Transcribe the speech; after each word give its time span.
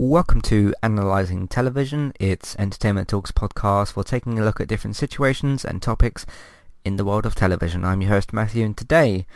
Welcome 0.00 0.40
to 0.42 0.74
Analyzing 0.82 1.46
Television. 1.46 2.14
It's 2.18 2.56
Entertainment 2.56 3.08
Talks 3.08 3.32
podcast 3.32 3.92
for 3.92 4.02
taking 4.02 4.38
a 4.38 4.42
look 4.42 4.58
at 4.58 4.66
different 4.66 4.96
situations 4.96 5.62
and 5.62 5.82
topics 5.82 6.24
in 6.86 6.96
the 6.96 7.04
world 7.04 7.26
of 7.26 7.34
television. 7.34 7.84
I'm 7.84 8.00
your 8.00 8.08
host 8.08 8.32
Matthew 8.32 8.64
and 8.64 8.74
today 8.74 9.26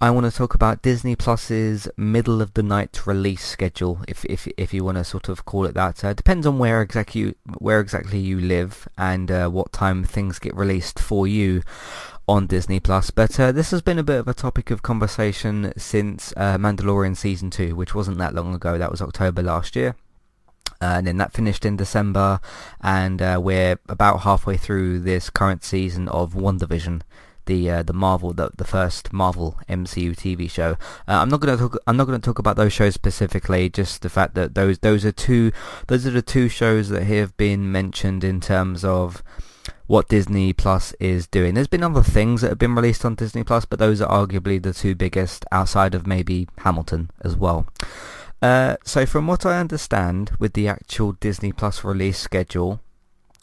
I 0.00 0.10
want 0.10 0.24
to 0.24 0.36
talk 0.36 0.54
about 0.54 0.80
Disney 0.80 1.14
Plus's 1.14 1.88
middle 1.98 2.40
of 2.40 2.54
the 2.54 2.62
night 2.62 3.06
release 3.06 3.44
schedule, 3.44 4.00
if 4.08 4.24
if 4.24 4.48
if 4.56 4.72
you 4.72 4.82
want 4.82 4.96
to 4.96 5.04
sort 5.04 5.28
of 5.28 5.44
call 5.44 5.66
it 5.66 5.74
that. 5.74 6.02
Uh, 6.02 6.14
depends 6.14 6.46
on 6.46 6.58
where 6.58 6.80
exactly 6.80 7.34
where 7.58 7.78
exactly 7.78 8.18
you 8.18 8.40
live 8.40 8.88
and 8.96 9.30
uh, 9.30 9.48
what 9.50 9.72
time 9.72 10.04
things 10.04 10.38
get 10.38 10.56
released 10.56 10.98
for 10.98 11.26
you 11.26 11.62
on 12.28 12.46
Disney 12.46 12.80
Plus. 12.80 13.10
But 13.10 13.38
uh, 13.38 13.52
this 13.52 13.70
has 13.70 13.82
been 13.82 13.98
a 13.98 14.04
bit 14.04 14.20
of 14.20 14.28
a 14.28 14.34
topic 14.34 14.70
of 14.70 14.82
conversation 14.82 15.72
since 15.76 16.32
uh, 16.36 16.56
Mandalorian 16.58 17.16
season 17.16 17.50
two, 17.50 17.74
which 17.74 17.94
wasn't 17.94 18.18
that 18.18 18.34
long 18.34 18.54
ago. 18.54 18.78
That 18.78 18.90
was 18.90 19.02
October 19.02 19.42
last 19.42 19.76
year. 19.76 19.96
Uh, 20.80 20.96
and 20.96 21.06
then 21.06 21.16
that 21.18 21.32
finished 21.32 21.64
in 21.64 21.76
December, 21.76 22.40
and 22.80 23.22
uh, 23.22 23.40
we're 23.40 23.78
about 23.88 24.22
halfway 24.22 24.56
through 24.56 24.98
this 24.98 25.30
current 25.30 25.62
season 25.62 26.08
of 26.08 26.34
WandaVision 26.34 27.02
the 27.46 27.70
uh, 27.70 27.82
the 27.82 27.92
Marvel 27.92 28.32
the 28.32 28.50
the 28.56 28.64
first 28.64 29.12
Marvel 29.12 29.58
MCU 29.68 30.14
TV 30.16 30.50
show. 30.50 30.72
Uh, 31.08 31.20
I'm 31.22 31.28
not 31.28 31.40
to 31.42 31.56
talk 31.56 31.78
I'm 31.86 31.96
not 31.96 32.06
to 32.06 32.18
talk 32.18 32.38
about 32.38 32.56
those 32.56 32.72
shows 32.72 32.94
specifically. 32.94 33.68
Just 33.68 34.02
the 34.02 34.10
fact 34.10 34.34
that 34.34 34.54
those 34.54 34.78
those 34.78 35.04
are 35.04 35.12
two 35.12 35.52
those 35.88 36.06
are 36.06 36.10
the 36.10 36.22
two 36.22 36.48
shows 36.48 36.88
that 36.90 37.04
have 37.04 37.36
been 37.36 37.70
mentioned 37.70 38.24
in 38.24 38.40
terms 38.40 38.84
of 38.84 39.22
what 39.86 40.08
Disney 40.08 40.52
Plus 40.52 40.92
is 41.00 41.26
doing. 41.26 41.54
There's 41.54 41.66
been 41.66 41.82
other 41.82 42.02
things 42.02 42.40
that 42.40 42.48
have 42.48 42.58
been 42.58 42.74
released 42.74 43.04
on 43.04 43.14
Disney 43.14 43.44
Plus, 43.44 43.64
but 43.64 43.78
those 43.78 44.00
are 44.00 44.26
arguably 44.26 44.62
the 44.62 44.72
two 44.72 44.94
biggest 44.94 45.44
outside 45.52 45.94
of 45.94 46.06
maybe 46.06 46.48
Hamilton 46.58 47.10
as 47.20 47.36
well. 47.36 47.66
Uh, 48.40 48.76
so 48.84 49.06
from 49.06 49.26
what 49.26 49.46
I 49.46 49.60
understand 49.60 50.32
with 50.38 50.54
the 50.54 50.68
actual 50.68 51.12
Disney 51.12 51.52
Plus 51.52 51.84
release 51.84 52.18
schedule, 52.18 52.80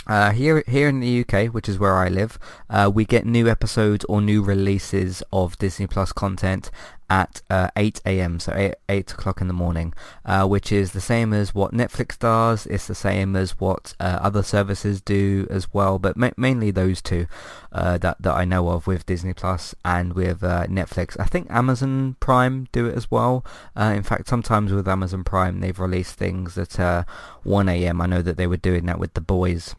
uh, 0.08 0.32
here, 0.32 0.64
here 0.68 0.90
in 0.90 1.00
the 1.00 1.22
UK, 1.22 1.54
which 1.54 1.70
is 1.70 1.78
where 1.78 1.98
I 1.98 2.08
live, 2.08 2.40
uh, 2.70 2.90
we 2.94 3.06
get 3.06 3.26
new 3.26 3.48
episodes 3.48 4.04
or 4.06 4.22
new 4.22 4.42
releases 4.42 5.22
of 5.32 5.58
Disney 5.60 5.88
Plus 5.88 6.12
content 6.12 6.72
at 7.10 7.42
uh, 7.50 7.70
8 7.76 8.02
a.m. 8.06 8.40
so 8.40 8.54
8, 8.56 8.76
8 8.88 9.12
o'clock 9.14 9.42
in 9.42 9.48
the 9.48 9.54
morning, 9.54 9.94
uh, 10.26 10.48
which 10.48 10.72
is 10.72 10.92
the 10.92 11.02
same 11.02 11.34
as 11.34 11.56
what 11.56 11.74
Netflix 11.74 12.18
does. 12.18 12.66
It's 12.68 12.88
the 12.88 12.96
same 12.96 13.36
as 13.36 13.60
what 13.60 13.96
uh, 14.00 14.20
other 14.22 14.44
services 14.44 15.02
do 15.02 15.48
as 15.50 15.74
well, 15.74 16.00
but 16.00 16.18
ma- 16.18 16.32
mainly 16.38 16.72
those 16.72 17.02
two 17.02 17.28
uh, 17.72 17.98
that 18.00 18.22
that 18.22 18.34
I 18.34 18.46
know 18.46 18.70
of 18.70 18.88
with 18.88 19.06
Disney 19.06 19.34
Plus 19.34 19.76
and 19.84 20.14
with 20.14 20.42
Netflix. 20.42 21.20
I 21.20 21.26
think 21.26 21.48
Amazon 21.50 22.16
Prime 22.20 22.68
do 22.72 22.88
it 22.88 22.96
as 22.96 23.10
well. 23.10 23.46
in 23.76 24.04
fact, 24.04 24.28
sometimes 24.28 24.72
with 24.72 24.88
Amazon 24.88 25.24
Prime, 25.24 25.60
they've 25.60 25.80
released 25.80 26.16
things 26.16 26.58
at 26.58 27.06
1 27.44 27.70
a.m. 27.70 28.02
I 28.02 28.06
know 28.06 28.22
that 28.22 28.38
they 28.38 28.48
were 28.48 28.58
doing 28.58 28.86
that 28.86 29.00
with 29.00 29.14
The 29.14 29.22
Boys 29.22 29.76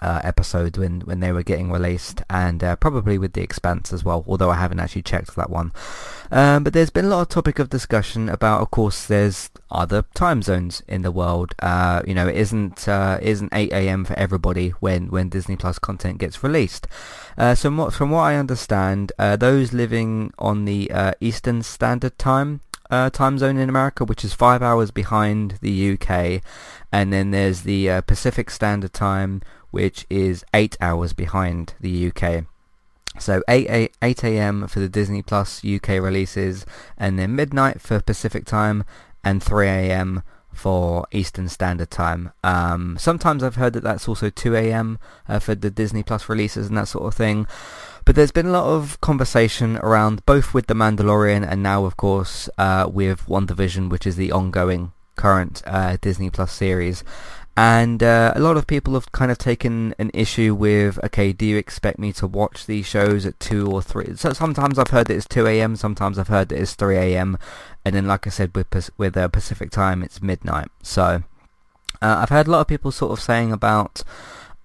uh, 0.00 0.20
episodes 0.24 0.78
when, 0.78 1.00
when 1.00 1.20
they 1.20 1.32
were 1.32 1.42
getting 1.42 1.70
released 1.70 2.22
and 2.28 2.62
uh, 2.62 2.76
probably 2.76 3.18
with 3.18 3.32
The 3.32 3.42
Expanse 3.42 3.92
as 3.92 4.04
well, 4.04 4.24
although 4.26 4.50
I 4.50 4.56
haven't 4.56 4.80
actually 4.80 5.02
checked 5.02 5.34
that 5.36 5.50
one. 5.50 5.72
Um, 6.30 6.64
but 6.64 6.72
there's 6.72 6.90
been 6.90 7.04
a 7.04 7.08
lot 7.08 7.22
of 7.22 7.28
topic 7.28 7.58
of 7.58 7.70
discussion 7.70 8.28
about, 8.28 8.60
of 8.60 8.70
course, 8.70 9.06
there's 9.06 9.50
other 9.70 10.04
time 10.14 10.42
zones 10.42 10.82
in 10.88 11.02
the 11.02 11.12
world. 11.12 11.54
Uh, 11.60 12.02
you 12.06 12.14
know, 12.14 12.28
it 12.28 12.36
isn't, 12.36 12.88
uh, 12.88 13.18
isn't 13.22 13.52
8 13.52 13.72
a.m. 13.72 14.04
for 14.04 14.14
everybody 14.14 14.70
when, 14.80 15.08
when 15.08 15.28
Disney 15.28 15.56
Plus 15.56 15.78
content 15.78 16.18
gets 16.18 16.42
released. 16.42 16.86
Uh, 17.38 17.54
so 17.54 17.68
from 17.68 17.76
what, 17.76 17.92
from 17.92 18.10
what 18.10 18.22
I 18.22 18.36
understand, 18.36 19.12
uh, 19.18 19.36
those 19.36 19.72
living 19.72 20.32
on 20.38 20.64
the 20.64 20.90
Eastern 21.20 21.62
Standard 21.62 22.18
Time 22.18 22.60
uh, 22.90 23.10
time 23.10 23.38
zone 23.38 23.56
in 23.56 23.68
America, 23.68 24.04
which 24.04 24.24
is 24.24 24.32
five 24.32 24.62
hours 24.62 24.90
behind 24.90 25.58
the 25.60 25.92
UK, 25.92 26.42
and 26.92 27.12
then 27.12 27.30
there's 27.30 27.62
the 27.62 27.90
uh, 27.90 28.00
Pacific 28.02 28.50
Standard 28.50 28.92
Time, 28.92 29.42
which 29.76 30.06
is 30.08 30.42
8 30.54 30.74
hours 30.80 31.12
behind 31.12 31.74
the 31.78 32.10
UK. 32.10 32.46
So 33.18 33.42
8, 33.46 33.92
8, 34.00 34.24
a.m. 34.24 34.66
for 34.68 34.80
the 34.80 34.88
Disney 34.88 35.20
Plus 35.20 35.62
UK 35.62 36.00
releases, 36.00 36.64
and 36.96 37.18
then 37.18 37.36
midnight 37.36 37.82
for 37.82 38.00
Pacific 38.00 38.46
time, 38.46 38.84
and 39.22 39.42
3 39.42 39.68
a.m. 39.68 40.22
for 40.50 41.06
Eastern 41.12 41.50
Standard 41.50 41.90
Time. 41.90 42.32
Um, 42.42 42.96
sometimes 42.98 43.42
I've 43.42 43.56
heard 43.56 43.74
that 43.74 43.82
that's 43.82 44.08
also 44.08 44.30
2 44.30 44.56
a.m. 44.56 44.98
Uh, 45.28 45.40
for 45.40 45.54
the 45.54 45.70
Disney 45.70 46.02
Plus 46.02 46.26
releases 46.26 46.68
and 46.68 46.78
that 46.78 46.88
sort 46.88 47.04
of 47.04 47.12
thing. 47.12 47.46
But 48.06 48.16
there's 48.16 48.32
been 48.32 48.46
a 48.46 48.52
lot 48.52 48.64
of 48.64 48.98
conversation 49.02 49.76
around 49.76 50.24
both 50.24 50.54
with 50.54 50.68
The 50.68 50.74
Mandalorian 50.74 51.46
and 51.46 51.62
now, 51.62 51.84
of 51.84 51.98
course, 51.98 52.48
uh, 52.56 52.88
with 52.90 53.26
WandaVision, 53.26 53.90
which 53.90 54.06
is 54.06 54.16
the 54.16 54.32
ongoing 54.32 54.92
current 55.16 55.62
uh, 55.66 55.98
Disney 56.00 56.30
Plus 56.30 56.50
series. 56.50 57.04
And 57.56 58.02
uh, 58.02 58.34
a 58.36 58.40
lot 58.40 58.58
of 58.58 58.66
people 58.66 58.92
have 58.94 59.12
kind 59.12 59.30
of 59.30 59.38
taken 59.38 59.94
an 59.98 60.10
issue 60.12 60.54
with, 60.54 61.02
okay, 61.04 61.32
do 61.32 61.46
you 61.46 61.56
expect 61.56 61.98
me 61.98 62.12
to 62.14 62.26
watch 62.26 62.66
these 62.66 62.84
shows 62.84 63.24
at 63.24 63.40
2 63.40 63.66
or 63.66 63.80
3? 63.80 64.16
So 64.16 64.34
sometimes 64.34 64.78
I've 64.78 64.90
heard 64.90 65.06
that 65.06 65.16
it's 65.16 65.26
2 65.26 65.46
a.m., 65.46 65.74
sometimes 65.74 66.18
I've 66.18 66.28
heard 66.28 66.50
that 66.50 66.60
it's 66.60 66.74
3 66.74 66.96
a.m., 66.96 67.38
and 67.82 67.94
then 67.94 68.06
like 68.06 68.26
I 68.26 68.30
said, 68.30 68.54
with, 68.54 68.90
with 68.98 69.16
uh, 69.16 69.28
Pacific 69.28 69.70
time, 69.70 70.02
it's 70.02 70.20
midnight. 70.20 70.68
So 70.82 71.22
uh, 72.02 72.16
I've 72.20 72.28
heard 72.28 72.46
a 72.46 72.50
lot 72.50 72.60
of 72.60 72.66
people 72.66 72.92
sort 72.92 73.12
of 73.12 73.24
saying 73.24 73.52
about, 73.52 74.02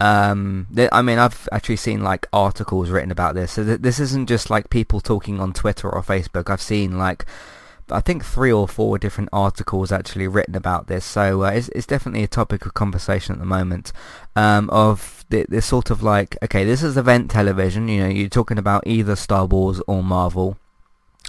um, 0.01 0.68
th- 0.75 0.90
I 0.91 1.01
mean, 1.01 1.18
I've 1.18 1.47
actually 1.53 1.78
seen 1.78 2.03
like 2.03 2.28
articles 2.34 2.90
written 2.90 3.12
about 3.12 3.35
this. 3.35 3.53
So 3.53 3.63
th- 3.63 3.80
this 3.80 4.01
isn't 4.01 4.28
just 4.28 4.50
like 4.50 4.69
people 4.69 5.00
talking 5.00 5.40
on 5.40 5.53
Twitter 5.53 5.90
or 5.90 6.01
Facebook. 6.01 6.50
I've 6.50 6.62
seen 6.62 6.97
like 6.97 7.25
I 7.91 8.00
think 8.02 8.24
three 8.25 8.52
or 8.52 8.68
four 8.68 8.97
different 8.97 9.29
articles 9.34 9.91
actually 9.91 10.28
written 10.28 10.56
about 10.56 10.88
this, 10.88 11.06
so 11.06 11.44
uh, 11.44 11.50
it's, 11.50 11.69
it's 11.69 11.85
definitely 11.85 12.24
a 12.24 12.28
topic 12.28 12.66
of 12.66 12.74
conversation 12.74 13.34
at 13.34 13.40
the 13.40 13.46
moment. 13.46 13.91
Um, 14.35 14.69
of 14.69 15.25
this 15.29 15.66
sort 15.66 15.90
of 15.90 16.03
like, 16.03 16.38
okay, 16.44 16.63
this 16.63 16.84
is 16.84 16.97
event 16.97 17.31
television. 17.31 17.88
You 17.88 18.01
know, 18.03 18.09
you're 18.09 18.30
talking 18.30 18.57
about 18.57 18.85
either 18.85 19.16
Star 19.16 19.46
Wars 19.46 19.81
or 19.88 20.03
Marvel. 20.03 20.57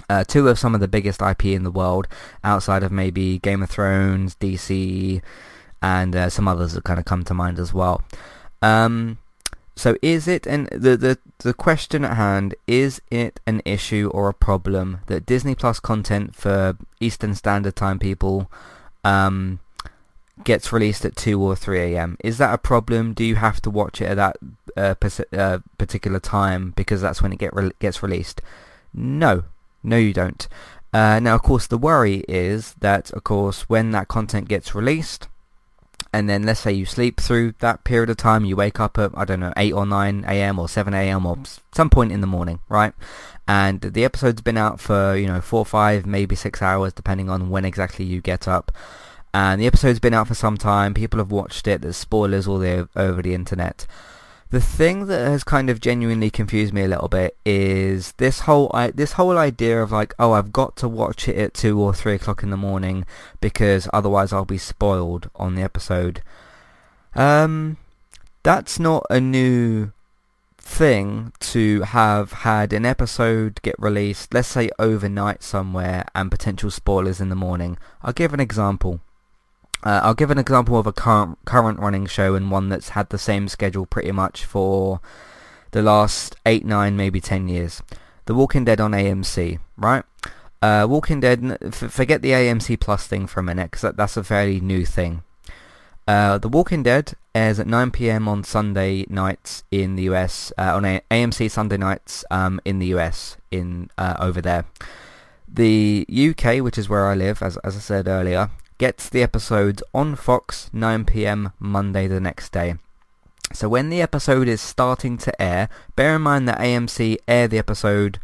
Uh, 0.09 0.23
two 0.23 0.47
of 0.47 0.59
some 0.59 0.73
of 0.73 0.81
the 0.81 0.87
biggest 0.87 1.21
IP 1.21 1.45
in 1.45 1.63
the 1.63 1.71
world, 1.71 2.07
outside 2.43 2.83
of 2.83 2.91
maybe 2.91 3.39
Game 3.39 3.61
of 3.61 3.69
Thrones, 3.69 4.35
DC, 4.35 5.21
and 5.81 6.15
uh, 6.15 6.29
some 6.29 6.47
others 6.47 6.73
that 6.73 6.83
kind 6.83 6.99
of 6.99 7.05
come 7.05 7.23
to 7.23 7.33
mind 7.33 7.59
as 7.59 7.73
well. 7.73 8.03
Um, 8.61 9.19
so 9.75 9.95
is 10.01 10.27
it 10.27 10.45
and 10.45 10.67
the, 10.67 10.95
the 10.95 11.17
the 11.39 11.53
question 11.53 12.05
at 12.05 12.15
hand 12.15 12.53
is 12.67 13.01
it 13.09 13.39
an 13.47 13.61
issue 13.65 14.09
or 14.13 14.29
a 14.29 14.33
problem 14.33 14.99
that 15.07 15.25
Disney 15.25 15.55
Plus 15.55 15.79
content 15.79 16.35
for 16.35 16.77
Eastern 16.99 17.33
Standard 17.33 17.75
Time 17.75 17.99
people 17.99 18.51
um, 19.03 19.59
gets 20.43 20.71
released 20.71 21.05
at 21.05 21.15
2 21.15 21.41
or 21.41 21.55
3 21.55 21.95
a.m. 21.95 22.17
Is 22.23 22.37
that 22.37 22.53
a 22.53 22.57
problem? 22.57 23.13
Do 23.13 23.23
you 23.23 23.35
have 23.35 23.61
to 23.61 23.69
watch 23.69 24.01
it 24.01 24.17
at 24.17 24.17
that 24.17 24.37
uh, 24.77 25.37
uh, 25.37 25.59
particular 25.77 26.19
time 26.19 26.73
because 26.75 27.01
that's 27.01 27.21
when 27.21 27.33
it 27.33 27.39
get 27.39 27.53
re- 27.53 27.71
gets 27.79 28.01
released? 28.01 28.41
No. 28.93 29.43
No 29.83 29.97
you 29.97 30.13
don't. 30.13 30.47
Uh, 30.93 31.19
now 31.19 31.35
of 31.35 31.41
course 31.41 31.67
the 31.67 31.77
worry 31.77 32.23
is 32.27 32.75
that 32.75 33.11
of 33.11 33.23
course 33.23 33.63
when 33.63 33.91
that 33.91 34.07
content 34.07 34.47
gets 34.47 34.75
released 34.75 35.27
and 36.13 36.29
then 36.29 36.43
let's 36.43 36.59
say 36.59 36.71
you 36.71 36.85
sleep 36.85 37.19
through 37.19 37.55
that 37.59 37.83
period 37.83 38.11
of 38.11 38.17
time, 38.17 38.45
you 38.45 38.55
wake 38.55 38.79
up 38.79 38.99
at, 38.99 39.11
I 39.15 39.25
don't 39.25 39.39
know, 39.39 39.51
8 39.57 39.73
or 39.73 39.85
9 39.87 40.25
a.m. 40.27 40.59
or 40.59 40.69
7 40.69 40.93
a.m. 40.93 41.25
or 41.25 41.39
some 41.73 41.89
point 41.89 42.11
in 42.11 42.21
the 42.21 42.27
morning, 42.27 42.59
right? 42.69 42.93
And 43.47 43.81
the 43.81 44.05
episode's 44.05 44.41
been 44.41 44.55
out 44.55 44.79
for, 44.79 45.15
you 45.15 45.25
know, 45.25 45.41
4, 45.41 45.65
5, 45.65 46.05
maybe 46.05 46.35
6 46.35 46.61
hours, 46.61 46.93
depending 46.93 47.31
on 47.31 47.49
when 47.49 47.65
exactly 47.65 48.05
you 48.05 48.21
get 48.21 48.47
up. 48.47 48.71
And 49.33 49.59
the 49.59 49.65
episode's 49.65 49.99
been 49.99 50.13
out 50.13 50.27
for 50.27 50.35
some 50.35 50.55
time, 50.55 50.93
people 50.93 51.17
have 51.17 51.31
watched 51.31 51.67
it, 51.67 51.81
there's 51.81 51.97
spoilers 51.97 52.47
all 52.47 52.59
the, 52.59 52.87
over 52.95 53.23
the 53.23 53.33
internet. 53.33 53.87
The 54.53 54.61
thing 54.61 55.07
that 55.07 55.27
has 55.27 55.43
kind 55.43 55.71
of 55.71 55.79
genuinely 55.79 56.29
confused 56.29 56.75
me 56.75 56.83
a 56.83 56.87
little 56.87 57.07
bit 57.07 57.35
is 57.43 58.11
this 58.17 58.41
whole 58.41 58.69
I, 58.71 58.91
this 58.91 59.13
whole 59.13 59.35
idea 59.35 59.81
of 59.81 59.91
like, 59.91 60.13
oh, 60.19 60.33
I've 60.33 60.53
got 60.53 60.75
to 60.75 60.87
watch 60.87 61.27
it 61.27 61.35
at 61.37 61.55
two 61.55 61.81
or 61.81 61.91
three 61.91 62.13
o'clock 62.13 62.43
in 62.43 62.51
the 62.51 62.55
morning 62.55 63.03
because 63.41 63.89
otherwise 63.91 64.31
I'll 64.31 64.45
be 64.45 64.59
spoiled 64.59 65.27
on 65.35 65.55
the 65.55 65.63
episode. 65.63 66.21
Um, 67.15 67.77
that's 68.43 68.77
not 68.77 69.07
a 69.09 69.19
new 69.19 69.91
thing 70.59 71.33
to 71.39 71.81
have 71.81 72.31
had 72.31 72.73
an 72.73 72.85
episode 72.85 73.59
get 73.63 73.73
released, 73.79 74.35
let's 74.35 74.49
say 74.49 74.69
overnight 74.77 75.41
somewhere, 75.41 76.05
and 76.13 76.29
potential 76.29 76.69
spoilers 76.69 77.19
in 77.19 77.29
the 77.29 77.35
morning. 77.35 77.75
I'll 78.03 78.13
give 78.13 78.35
an 78.35 78.39
example. 78.39 78.99
Uh, 79.83 79.99
I'll 80.03 80.13
give 80.13 80.31
an 80.31 80.37
example 80.37 80.77
of 80.79 80.87
a 80.87 80.93
current 80.93 81.37
current 81.45 81.79
running 81.79 82.05
show 82.05 82.35
and 82.35 82.49
one 82.49 82.69
that's 82.69 82.89
had 82.89 83.09
the 83.09 83.17
same 83.17 83.47
schedule 83.47 83.85
pretty 83.85 84.11
much 84.11 84.45
for 84.45 85.01
the 85.71 85.81
last 85.81 86.35
eight, 86.45 86.65
nine, 86.65 86.95
maybe 86.95 87.19
ten 87.19 87.47
years. 87.47 87.81
The 88.25 88.33
Walking 88.33 88.63
Dead 88.63 88.79
on 88.79 88.91
AMC, 88.91 89.59
right? 89.75 90.03
Uh, 90.61 90.87
Walking 90.89 91.19
Dead, 91.19 91.57
f- 91.61 91.91
forget 91.91 92.21
the 92.21 92.31
AMC 92.31 92.79
Plus 92.79 93.05
thing 93.05 93.27
for 93.27 93.41
a 93.41 93.43
minute 93.43 93.71
because 93.71 93.81
that, 93.81 93.97
that's 93.97 94.15
a 94.15 94.23
fairly 94.23 94.61
new 94.61 94.85
thing. 94.85 95.23
Uh, 96.07 96.37
the 96.37 96.47
Walking 96.47 96.83
Dead 96.83 97.13
airs 97.35 97.59
at 97.59 97.67
9pm 97.67 98.27
on 98.27 98.45
Sunday 98.45 99.05
nights 99.09 99.63
in 99.71 99.95
the 99.95 100.03
US, 100.03 100.53
uh, 100.57 100.75
on 100.75 100.85
a- 100.85 101.01
AMC 101.11 101.51
Sunday 101.51 101.75
nights 101.75 102.23
um, 102.31 102.61
in 102.63 102.79
the 102.79 102.87
US, 102.95 103.35
in 103.51 103.89
uh, 103.97 104.15
over 104.19 104.41
there. 104.41 104.63
The 105.47 106.05
UK, 106.09 106.63
which 106.63 106.77
is 106.77 106.87
where 106.87 107.07
I 107.07 107.15
live, 107.15 107.41
as, 107.41 107.57
as 107.57 107.75
I 107.75 107.79
said 107.79 108.07
earlier, 108.07 108.49
gets 108.77 109.09
the 109.09 109.23
episodes 109.23 109.83
on 109.93 110.15
Fox 110.15 110.69
9pm 110.73 111.53
Monday 111.59 112.07
the 112.07 112.19
next 112.19 112.51
day. 112.51 112.75
So 113.53 113.69
when 113.69 113.89
the 113.89 114.01
episode 114.01 114.47
is 114.47 114.61
starting 114.61 115.17
to 115.19 115.41
air, 115.41 115.69
bear 115.95 116.15
in 116.15 116.23
mind 116.23 116.47
that 116.47 116.59
AMC 116.59 117.17
air 117.27 117.47
the 117.47 117.59
episode 117.59 118.19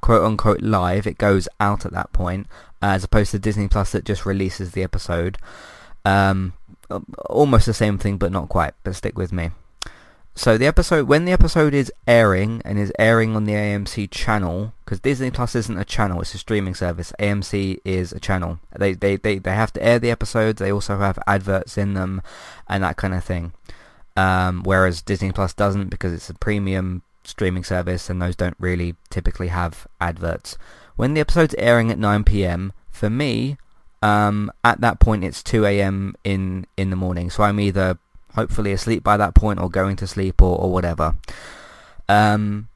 quote 0.00 0.22
unquote 0.22 0.60
live, 0.60 1.06
it 1.06 1.16
goes 1.16 1.48
out 1.58 1.86
at 1.86 1.92
that 1.92 2.12
point, 2.12 2.46
as 2.82 3.04
opposed 3.04 3.30
to 3.30 3.38
Disney 3.38 3.68
Plus 3.68 3.92
that 3.92 4.04
just 4.04 4.26
releases 4.26 4.72
the 4.72 4.82
episode. 4.82 5.38
Um, 6.04 6.52
almost 7.30 7.64
the 7.64 7.72
same 7.72 7.96
thing, 7.96 8.18
but 8.18 8.30
not 8.30 8.50
quite. 8.50 8.74
But 8.82 8.96
stick 8.96 9.16
with 9.16 9.32
me. 9.32 9.50
So 10.36 10.58
the 10.58 10.66
episode, 10.66 11.06
when 11.06 11.26
the 11.26 11.32
episode 11.32 11.74
is 11.74 11.92
airing 12.08 12.60
and 12.64 12.76
is 12.76 12.92
airing 12.98 13.36
on 13.36 13.44
the 13.44 13.52
AMC 13.52 14.10
channel, 14.10 14.74
because 14.84 14.98
Disney 14.98 15.30
Plus 15.30 15.54
isn't 15.54 15.78
a 15.78 15.84
channel, 15.84 16.20
it's 16.20 16.34
a 16.34 16.38
streaming 16.38 16.74
service. 16.74 17.12
AMC 17.20 17.78
is 17.84 18.12
a 18.12 18.18
channel. 18.18 18.58
They, 18.76 18.94
they, 18.94 19.14
they, 19.14 19.38
they 19.38 19.54
have 19.54 19.72
to 19.74 19.82
air 19.82 20.00
the 20.00 20.10
episodes. 20.10 20.58
They 20.58 20.72
also 20.72 20.98
have 20.98 21.20
adverts 21.28 21.78
in 21.78 21.94
them 21.94 22.20
and 22.68 22.82
that 22.82 22.96
kind 22.96 23.14
of 23.14 23.22
thing. 23.22 23.52
Um, 24.16 24.64
whereas 24.64 25.02
Disney 25.02 25.30
Plus 25.30 25.54
doesn't 25.54 25.88
because 25.88 26.12
it's 26.12 26.30
a 26.30 26.34
premium 26.34 27.02
streaming 27.22 27.64
service 27.64 28.10
and 28.10 28.20
those 28.20 28.34
don't 28.34 28.56
really 28.58 28.96
typically 29.10 29.48
have 29.48 29.86
adverts. 30.00 30.58
When 30.96 31.14
the 31.14 31.20
episode's 31.20 31.54
airing 31.58 31.92
at 31.92 31.98
9pm, 31.98 32.72
for 32.90 33.08
me, 33.08 33.56
um, 34.02 34.50
at 34.64 34.80
that 34.80 34.98
point 34.98 35.22
it's 35.22 35.44
2am 35.44 36.14
in, 36.24 36.66
in 36.76 36.90
the 36.90 36.96
morning. 36.96 37.30
So 37.30 37.44
I'm 37.44 37.60
either 37.60 37.98
hopefully 38.34 38.72
asleep 38.72 39.02
by 39.02 39.16
that 39.16 39.34
point 39.34 39.60
or 39.60 39.68
going 39.68 39.96
to 39.96 40.06
sleep 40.06 40.42
or, 40.42 40.58
or 40.58 40.70
whatever. 40.70 41.14
Um, 42.08 42.68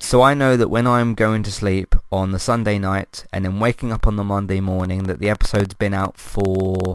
so 0.00 0.22
I 0.22 0.34
know 0.34 0.56
that 0.56 0.68
when 0.68 0.86
I'm 0.86 1.14
going 1.14 1.42
to 1.42 1.52
sleep 1.52 1.94
on 2.10 2.32
the 2.32 2.38
Sunday 2.38 2.78
night 2.78 3.26
and 3.32 3.44
then 3.44 3.60
waking 3.60 3.92
up 3.92 4.06
on 4.06 4.16
the 4.16 4.24
Monday 4.24 4.60
morning 4.60 5.04
that 5.04 5.18
the 5.18 5.28
episode's 5.28 5.74
been 5.74 5.92
out 5.92 6.16
for 6.16 6.94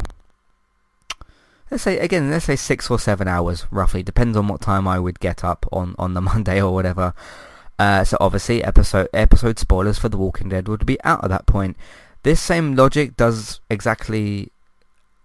let's 1.69 1.83
say 1.83 1.99
again 1.99 2.29
let's 2.31 2.45
say 2.45 2.55
six 2.55 2.89
or 2.89 2.97
seven 2.97 3.27
hours 3.27 3.67
roughly. 3.69 4.01
Depends 4.01 4.35
on 4.35 4.47
what 4.47 4.61
time 4.61 4.87
I 4.87 4.99
would 4.99 5.19
get 5.19 5.43
up 5.43 5.65
on 5.71 5.95
on 5.99 6.15
the 6.15 6.21
Monday 6.33 6.61
or 6.61 6.73
whatever. 6.73 7.13
Uh, 7.77 8.03
so 8.03 8.17
obviously 8.19 8.63
episode 8.63 9.07
episode 9.13 9.59
spoilers 9.59 9.99
for 9.99 10.09
The 10.09 10.17
Walking 10.17 10.49
Dead 10.49 10.67
would 10.67 10.85
be 10.85 11.01
out 11.03 11.23
at 11.23 11.29
that 11.29 11.45
point. 11.45 11.77
This 12.23 12.41
same 12.41 12.75
logic 12.75 13.15
does 13.15 13.59
exactly 13.69 14.51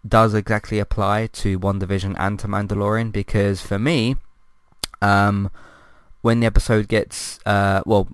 does 0.07 0.35
exactly 0.35 0.79
apply 0.79 1.27
to 1.29 1.59
WandaVision 1.59 2.15
and 2.19 2.39
to 2.39 2.49
Mandalorian 2.49 3.13
because 3.13 3.61
for 3.61 3.79
me 3.79 4.17
um 5.03 5.51
when 6.23 6.41
the 6.41 6.47
episode 6.47 6.89
gets 6.89 7.39
uh 7.47 7.83
well 7.85 8.09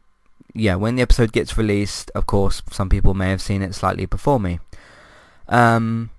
yeah 0.55 0.75
when 0.75 0.97
the 0.97 1.03
episode 1.03 1.33
gets 1.33 1.57
released 1.57 2.11
of 2.15 2.27
course 2.27 2.63
some 2.71 2.89
people 2.89 3.15
may 3.15 3.31
have 3.31 3.43
seen 3.43 3.63
it 3.63 3.75
slightly 3.75 4.07
before 4.07 4.41
me 4.41 4.59
um 5.49 6.11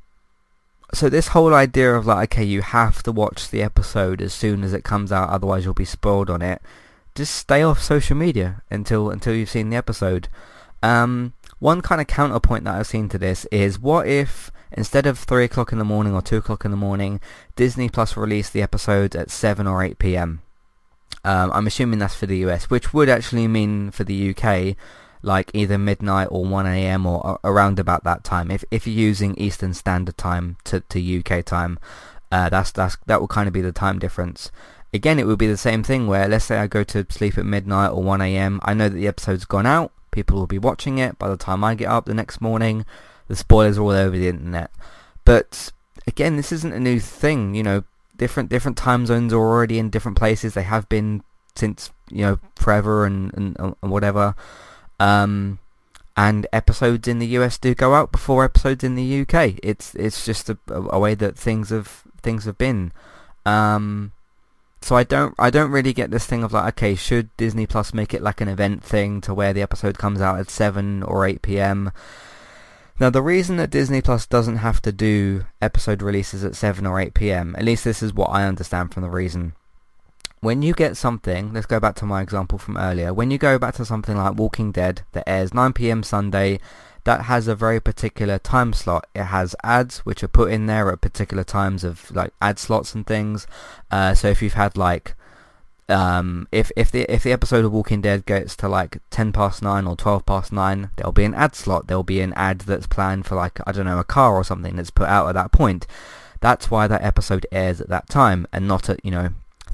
so 0.94 1.10
this 1.10 1.30
whole 1.30 1.54
idea 1.54 1.94
of 1.94 2.06
like, 2.06 2.34
okay, 2.34 2.44
you 2.44 2.62
have 2.62 3.04
to 3.04 3.12
watch 3.12 3.50
the 3.50 3.62
episode 3.62 4.22
as 4.22 4.34
soon 4.34 4.64
as 4.64 4.74
it 4.74 4.84
comes 4.84 5.12
out, 5.12 5.30
otherwise 5.30 5.66
you'll 5.66 5.74
be 5.74 5.86
spoiled 5.86 6.30
on 6.30 6.42
it. 6.42 6.62
Just 7.16 7.36
stay 7.36 7.62
off 7.62 7.82
social 7.82 8.16
media 8.16 8.62
until 8.70 9.10
until 9.10 9.34
you've 9.34 9.50
seen 9.50 9.70
the 9.70 9.76
episode. 9.76 10.30
Um, 10.84 11.34
one 11.60 11.82
kind 11.82 12.02
of 12.02 12.08
counterpoint 12.08 12.64
that 12.66 12.76
I've 12.76 12.88
seen 12.88 13.10
to 13.10 13.18
this 13.18 13.46
is, 13.46 13.80
what 13.80 14.08
if 14.08 14.52
instead 14.72 15.06
of 15.06 15.18
three 15.18 15.46
o'clock 15.46 15.72
in 15.72 15.78
the 15.78 15.86
morning 15.86 16.14
or 16.14 16.22
two 16.22 16.38
o'clock 16.38 16.66
in 16.66 16.72
the 16.72 16.78
morning, 16.78 17.20
Disney 17.56 17.90
Plus 17.90 18.18
released 18.18 18.54
the 18.54 18.62
episode 18.62 19.16
at 19.16 19.32
seven 19.32 19.68
or 19.68 19.84
eight 19.84 20.00
p.m. 20.00 20.42
Um, 21.24 21.52
I'm 21.54 21.68
assuming 21.68 22.00
that's 22.00 22.16
for 22.16 22.26
the 22.26 22.38
US, 22.46 22.70
which 22.70 22.94
would 22.94 23.10
actually 23.10 23.48
mean 23.48 23.92
for 23.92 24.04
the 24.04 24.36
UK 24.36 24.76
like 25.22 25.52
either 25.54 25.78
midnight 25.78 26.28
or 26.32 26.46
1 26.46 26.66
a.m. 26.68 27.06
or 27.06 27.40
around 27.44 27.80
about 27.80 28.04
that 28.04 28.24
time. 28.24 28.52
If 28.52 28.64
if 28.72 28.88
you're 28.88 28.96
using 28.96 29.36
Eastern 29.36 29.74
Standard 29.74 30.18
Time 30.18 30.58
to, 30.66 30.82
to 30.82 31.20
UK 31.20 31.44
time, 31.44 31.80
uh, 32.32 32.50
that's 32.50 32.72
that's 32.72 32.98
that 33.06 33.20
will 33.20 33.28
kind 33.28 33.48
of 33.48 33.54
be 33.54 33.62
the 33.62 33.72
time 33.72 34.00
difference. 34.00 34.52
Again, 34.94 35.20
it 35.20 35.28
would 35.28 35.40
be 35.40 35.48
the 35.48 35.58
same 35.58 35.84
thing 35.84 36.08
where 36.08 36.28
let's 36.28 36.46
say 36.46 36.58
I 36.58 36.68
go 36.68 36.84
to 36.86 37.06
sleep 37.10 37.38
at 37.38 37.46
midnight 37.46 37.90
or 37.90 38.02
1 38.02 38.22
a.m. 38.22 38.60
I 38.64 38.74
know 38.74 38.90
that 38.90 38.96
the 38.96 39.08
episode's 39.08 39.46
gone 39.46 39.66
out. 39.66 39.92
People 40.18 40.40
will 40.40 40.48
be 40.48 40.58
watching 40.58 40.98
it 40.98 41.20
by 41.20 41.30
the 41.30 41.38
time 41.38 41.64
I 41.64 41.76
get 41.76 41.90
up 41.90 42.06
the 42.06 42.14
next 42.16 42.42
morning. 42.42 42.88
The 43.28 43.36
spoilers 43.36 43.78
are 43.78 43.84
all 43.84 43.92
over 43.92 44.18
the 44.18 44.28
internet. 44.28 44.72
But 45.26 45.72
again, 46.08 46.38
this 46.38 46.52
isn't 46.52 46.74
a 46.74 46.80
new 46.80 47.00
thing. 47.00 47.54
You 47.54 47.62
know, 47.62 47.84
different 48.16 48.50
different 48.50 48.80
time 48.80 49.06
zones 49.06 49.32
are 49.32 49.38
already 49.38 49.78
in 49.78 49.92
different 49.92 50.18
places. 50.18 50.56
They 50.56 50.64
have 50.64 50.90
been 50.90 51.22
since 51.56 51.92
you 52.10 52.24
know 52.24 52.40
forever 52.56 53.06
and 53.06 53.32
and, 53.36 53.56
and 53.60 53.92
whatever. 53.92 54.34
Um, 55.00 55.60
and 56.16 56.48
episodes 56.52 57.08
in 57.08 57.20
the 57.20 57.28
US 57.38 57.60
do 57.60 57.76
go 57.76 57.94
out 57.94 58.12
before 58.12 58.44
episodes 58.44 58.84
in 58.84 58.96
the 58.96 59.22
UK. 59.22 59.60
It's 59.62 59.94
it's 59.94 60.26
just 60.26 60.50
a, 60.50 60.58
a 60.68 60.98
way 60.98 61.14
that 61.14 61.38
things 61.38 61.70
have 61.70 62.06
things 62.24 62.46
have 62.46 62.58
been. 62.58 62.92
Um, 63.46 64.14
so 64.82 64.96
I 64.96 65.04
don't 65.04 65.34
I 65.38 65.50
don't 65.50 65.72
really 65.72 65.94
get 65.94 66.12
this 66.12 66.26
thing 66.26 66.44
of 66.44 66.54
like 66.54 66.74
okay 66.74 66.96
should 66.96 67.36
Disney 67.38 67.66
Plus 67.66 67.94
make 67.94 68.14
it 68.14 68.22
like 68.22 68.42
an 68.42 68.48
event 68.48 68.84
thing 68.84 69.22
to 69.22 69.34
where 69.34 69.54
the 69.54 69.62
episode 69.62 69.98
comes 69.98 70.22
out 70.22 70.40
at 70.40 70.50
seven 70.50 71.04
or 71.04 71.26
eight 71.26 71.42
p.m. 71.42 71.92
Now 73.00 73.10
the 73.10 73.22
reason 73.22 73.58
that 73.58 73.70
Disney 73.70 74.02
Plus 74.02 74.26
doesn't 74.26 74.58
have 74.58 74.82
to 74.82 74.92
do 74.92 75.46
episode 75.62 76.02
releases 76.02 76.44
at 76.44 76.56
7 76.56 76.84
or 76.88 77.00
8 77.00 77.14
p.m. 77.14 77.56
at 77.56 77.64
least 77.64 77.84
this 77.84 78.02
is 78.02 78.12
what 78.12 78.32
I 78.32 78.46
understand 78.46 78.92
from 78.92 79.04
the 79.04 79.10
reason 79.10 79.54
when 80.40 80.62
you 80.62 80.74
get 80.74 80.98
something, 80.98 81.54
let's 81.54 81.66
go 81.66 81.80
back 81.80 81.96
to 81.96 82.06
my 82.06 82.22
example 82.22 82.58
from 82.58 82.78
earlier, 82.78 83.14
when 83.14 83.32
you 83.32 83.38
go 83.38 83.58
back 83.58 83.76
to 83.76 83.86
something 83.86 84.16
like 84.16 84.36
Walking 84.36 84.72
Dead 84.72 85.02
that 85.14 85.28
airs 85.28 85.52
9pm 85.52 86.06
Sunday, 86.06 86.60
that 87.06 87.22
has 87.22 87.48
a 87.48 87.56
very 87.56 87.80
particular 87.80 88.38
time 88.38 88.74
slot. 88.74 89.08
It 89.16 89.26
has 89.26 89.56
ads 89.64 90.00
which 90.00 90.24
are 90.24 90.28
put 90.28 90.52
in 90.52 90.66
there 90.66 90.92
at 90.92 91.02
particular 91.02 91.44
times 91.44 91.84
of 91.84 92.12
like 92.12 92.34
ad 92.42 92.60
slots 92.60 92.94
and 92.94 93.08
things. 93.08 93.48
Uh, 93.90 94.14
so 94.14 94.28
if 94.28 94.42
you've 94.42 94.54
had 94.54 94.76
like 94.76 95.16
um, 95.90 96.50
if 96.52 96.70
if 96.76 96.92
the 96.92 97.12
if 97.12 97.24
the 97.24 97.32
episode 97.32 97.64
of 97.64 97.72
Walking 97.72 98.02
Dead 98.02 98.26
gets 98.26 98.56
to 98.58 98.68
like 98.68 98.98
ten 99.10 99.32
past 99.32 99.62
nine 99.62 99.88
or 99.88 99.96
twelve 99.96 100.26
past 100.26 100.52
nine, 100.52 100.90
there'll 100.98 101.14
be 101.14 101.24
an 101.24 101.34
ad 101.34 101.56
slot. 101.56 101.88
There'll 101.88 102.04
be 102.04 102.20
an 102.20 102.34
ad 102.34 102.60
that's 102.62 102.88
planned 102.88 103.26
for 103.26 103.36
like 103.36 103.60
I 103.66 103.72
don't 103.72 103.86
know 103.86 104.00
a 104.00 104.04
car 104.04 104.36
or 104.36 104.44
something 104.44 104.76
that's 104.76 104.90
put 104.90 105.08
out 105.08 105.30
at 105.30 105.36
that 105.36 105.54
point. 105.54 105.88
That's 106.42 106.70
why 106.70 106.88
that 106.88 107.04
episode 107.04 107.48
airs 107.52 107.80
at 107.80 107.90
that 107.90 108.10
time 108.10 108.48
and 108.52 108.68
not 108.68 108.90
at 108.90 109.04
you 109.04 109.12
know 109.12 109.30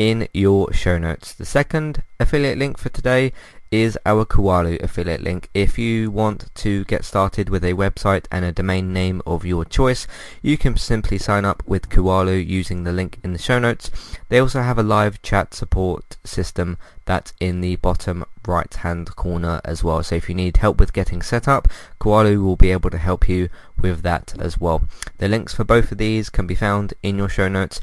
in 0.00 0.26
your 0.32 0.72
show 0.72 0.96
notes. 0.96 1.34
The 1.34 1.44
second 1.44 2.02
affiliate 2.18 2.56
link 2.56 2.78
for 2.78 2.88
today 2.88 3.34
is 3.70 3.98
our 4.06 4.24
Kualo 4.24 4.82
affiliate 4.82 5.20
link. 5.20 5.50
If 5.52 5.78
you 5.78 6.10
want 6.10 6.52
to 6.54 6.86
get 6.86 7.04
started 7.04 7.50
with 7.50 7.62
a 7.62 7.74
website 7.74 8.24
and 8.32 8.42
a 8.42 8.50
domain 8.50 8.94
name 8.94 9.20
of 9.26 9.44
your 9.44 9.66
choice, 9.66 10.06
you 10.40 10.56
can 10.56 10.78
simply 10.78 11.18
sign 11.18 11.44
up 11.44 11.62
with 11.66 11.90
Kualo 11.90 12.34
using 12.34 12.84
the 12.84 12.92
link 12.92 13.18
in 13.22 13.34
the 13.34 13.38
show 13.38 13.58
notes. 13.58 13.90
They 14.30 14.38
also 14.38 14.62
have 14.62 14.78
a 14.78 14.82
live 14.82 15.20
chat 15.20 15.52
support 15.52 16.16
system 16.24 16.78
that's 17.04 17.34
in 17.38 17.60
the 17.60 17.76
bottom 17.76 18.24
right 18.48 18.72
hand 18.72 19.14
corner 19.16 19.60
as 19.66 19.84
well. 19.84 20.02
So 20.02 20.14
if 20.14 20.30
you 20.30 20.34
need 20.34 20.56
help 20.56 20.80
with 20.80 20.94
getting 20.94 21.20
set 21.20 21.46
up, 21.46 21.68
Kualo 22.00 22.42
will 22.42 22.56
be 22.56 22.72
able 22.72 22.88
to 22.88 22.96
help 22.96 23.28
you 23.28 23.50
with 23.78 24.00
that 24.00 24.32
as 24.38 24.58
well. 24.58 24.88
The 25.18 25.28
links 25.28 25.52
for 25.52 25.64
both 25.64 25.92
of 25.92 25.98
these 25.98 26.30
can 26.30 26.46
be 26.46 26.54
found 26.54 26.94
in 27.02 27.18
your 27.18 27.28
show 27.28 27.48
notes 27.48 27.82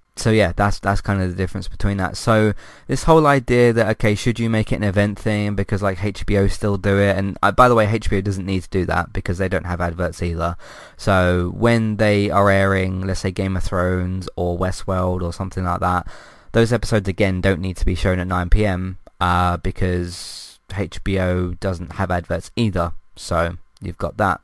so 0.17 0.29
yeah, 0.29 0.51
that's 0.55 0.79
that's 0.79 0.99
kind 1.01 1.21
of 1.21 1.29
the 1.29 1.35
difference 1.35 1.67
between 1.67 1.97
that. 1.97 2.17
So 2.17 2.53
this 2.87 3.03
whole 3.03 3.25
idea 3.25 3.71
that 3.73 3.89
okay, 3.91 4.13
should 4.13 4.39
you 4.39 4.49
make 4.49 4.71
it 4.71 4.75
an 4.75 4.83
event 4.83 5.17
thing 5.17 5.55
because 5.55 5.81
like 5.81 5.99
HBO 5.99 6.51
still 6.51 6.77
do 6.77 6.97
it, 6.99 7.17
and 7.17 7.37
uh, 7.41 7.51
by 7.51 7.69
the 7.69 7.75
way, 7.75 7.87
HBO 7.87 8.23
doesn't 8.23 8.45
need 8.45 8.63
to 8.63 8.69
do 8.69 8.85
that 8.85 9.13
because 9.13 9.37
they 9.37 9.47
don't 9.47 9.65
have 9.65 9.79
adverts 9.79 10.21
either. 10.21 10.57
So 10.97 11.53
when 11.55 11.95
they 11.95 12.29
are 12.29 12.49
airing, 12.49 13.01
let's 13.01 13.21
say 13.21 13.31
Game 13.31 13.55
of 13.55 13.63
Thrones 13.63 14.27
or 14.35 14.57
Westworld 14.57 15.21
or 15.21 15.31
something 15.31 15.63
like 15.63 15.79
that, 15.79 16.07
those 16.51 16.73
episodes 16.73 17.07
again 17.07 17.39
don't 17.39 17.61
need 17.61 17.77
to 17.77 17.85
be 17.85 17.95
shown 17.95 18.19
at 18.19 18.27
9 18.27 18.49
p.m. 18.49 18.97
Uh, 19.21 19.57
because 19.57 20.59
HBO 20.69 21.57
doesn't 21.59 21.93
have 21.93 22.11
adverts 22.11 22.51
either. 22.57 22.91
So 23.15 23.57
you've 23.81 23.97
got 23.97 24.17
that. 24.17 24.41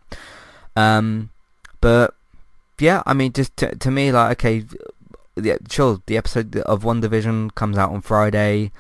Um, 0.78 1.32
but 1.82 2.14
yeah, 2.80 3.04
I 3.06 3.14
mean, 3.14 3.34
just 3.34 3.58
to, 3.58 3.76
to 3.76 3.92
me, 3.92 4.12
like 4.12 4.38
okay 4.38 4.64
sure 5.70 6.02
the 6.06 6.18
episode 6.18 6.56
of 6.58 6.84
WandaVision 6.84 7.56
comes 7.56 7.78
out 7.78 7.92
on 7.92 8.02
Friday. 8.02 8.72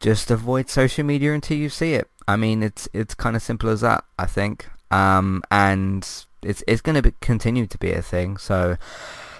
Just 0.00 0.30
avoid 0.30 0.68
social 0.68 1.04
media 1.04 1.34
until 1.34 1.56
you 1.56 1.68
see 1.68 1.94
it. 1.94 2.08
I 2.26 2.36
mean, 2.36 2.62
it's 2.62 2.88
it's 2.92 3.14
kind 3.14 3.36
of 3.36 3.42
simple 3.42 3.68
as 3.70 3.80
that. 3.80 4.04
I 4.18 4.26
think, 4.26 4.66
um, 4.90 5.42
and 5.50 6.06
it's 6.42 6.62
it's 6.66 6.80
going 6.80 7.02
to 7.02 7.10
continue 7.20 7.66
to 7.66 7.78
be 7.78 7.92
a 7.92 8.02
thing. 8.02 8.36
So 8.36 8.76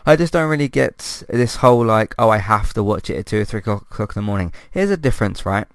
I 0.06 0.16
just 0.16 0.32
don't 0.32 0.48
really 0.48 0.68
get 0.68 1.22
this 1.28 1.56
whole 1.56 1.84
like, 1.84 2.14
oh, 2.18 2.30
I 2.30 2.38
have 2.38 2.72
to 2.74 2.82
watch 2.82 3.10
it 3.10 3.16
at 3.18 3.26
two 3.26 3.40
or 3.40 3.44
three 3.44 3.60
o'clock 3.60 4.16
in 4.16 4.22
the 4.22 4.22
morning. 4.22 4.52
Here's 4.70 4.90
a 4.90 4.96
difference, 4.96 5.44
right? 5.44 5.66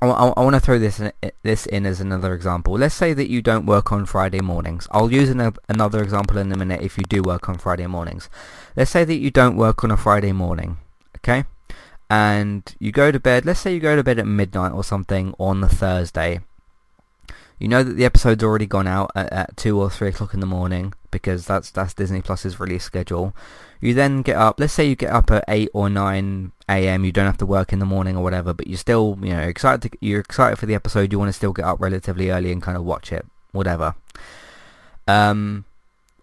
I, 0.00 0.06
I, 0.06 0.40
want 0.42 0.54
to 0.54 0.60
throw 0.60 0.78
this 0.78 1.00
in, 1.00 1.12
this 1.42 1.66
in 1.66 1.84
as 1.84 2.00
another 2.00 2.32
example. 2.32 2.74
Let's 2.74 2.94
say 2.94 3.12
that 3.14 3.28
you 3.28 3.42
don't 3.42 3.66
work 3.66 3.90
on 3.90 4.06
Friday 4.06 4.40
mornings. 4.40 4.86
I'll 4.92 5.10
use 5.10 5.28
an, 5.28 5.54
another 5.68 6.02
example 6.02 6.38
in 6.38 6.52
a 6.52 6.56
minute 6.56 6.82
if 6.82 6.96
you 6.96 7.04
do 7.04 7.22
work 7.22 7.48
on 7.48 7.58
Friday 7.58 7.86
mornings. 7.86 8.30
Let's 8.76 8.92
say 8.92 9.04
that 9.04 9.16
you 9.16 9.30
don't 9.30 9.56
work 9.56 9.82
on 9.82 9.90
a 9.90 9.96
Friday 9.96 10.32
morning, 10.32 10.78
okay? 11.16 11.44
And 12.08 12.62
you 12.78 12.92
go 12.92 13.10
to 13.10 13.18
bed, 13.18 13.44
let's 13.44 13.60
say 13.60 13.74
you 13.74 13.80
go 13.80 13.96
to 13.96 14.04
bed 14.04 14.20
at 14.20 14.26
midnight 14.26 14.72
or 14.72 14.84
something 14.84 15.34
on 15.38 15.60
the 15.60 15.68
Thursday. 15.68 16.40
You 17.58 17.66
know 17.66 17.82
that 17.82 17.94
the 17.94 18.04
episode's 18.04 18.44
already 18.44 18.66
gone 18.66 18.86
out 18.86 19.10
at, 19.16 19.32
at 19.32 19.56
2 19.56 19.80
or 19.80 19.90
3 19.90 20.10
o'clock 20.10 20.32
in 20.32 20.40
the 20.40 20.46
morning 20.46 20.94
because 21.10 21.46
that's 21.46 21.70
that's 21.70 21.94
Disney 21.94 22.22
Plus's 22.22 22.60
release 22.60 22.84
schedule. 22.84 23.34
You 23.80 23.94
then 23.94 24.22
get 24.22 24.36
up, 24.36 24.58
let's 24.58 24.72
say 24.72 24.88
you 24.88 24.96
get 24.96 25.12
up 25.12 25.30
at 25.30 25.44
8 25.46 25.70
or 25.72 25.88
9 25.88 26.52
a.m. 26.68 27.04
You 27.04 27.12
don't 27.12 27.26
have 27.26 27.38
to 27.38 27.46
work 27.46 27.72
in 27.72 27.78
the 27.78 27.86
morning 27.86 28.16
or 28.16 28.24
whatever, 28.24 28.52
but 28.52 28.66
you're 28.66 28.76
still, 28.76 29.16
you 29.22 29.32
know, 29.32 29.42
excited. 29.42 29.92
To, 29.92 29.98
you're 30.00 30.20
excited 30.20 30.58
for 30.58 30.66
the 30.66 30.74
episode. 30.74 31.12
You 31.12 31.18
want 31.18 31.28
to 31.28 31.32
still 31.32 31.52
get 31.52 31.64
up 31.64 31.80
relatively 31.80 32.30
early 32.30 32.50
and 32.50 32.60
kind 32.60 32.76
of 32.76 32.84
watch 32.84 33.12
it, 33.12 33.24
whatever. 33.52 33.94
Um, 35.06 35.64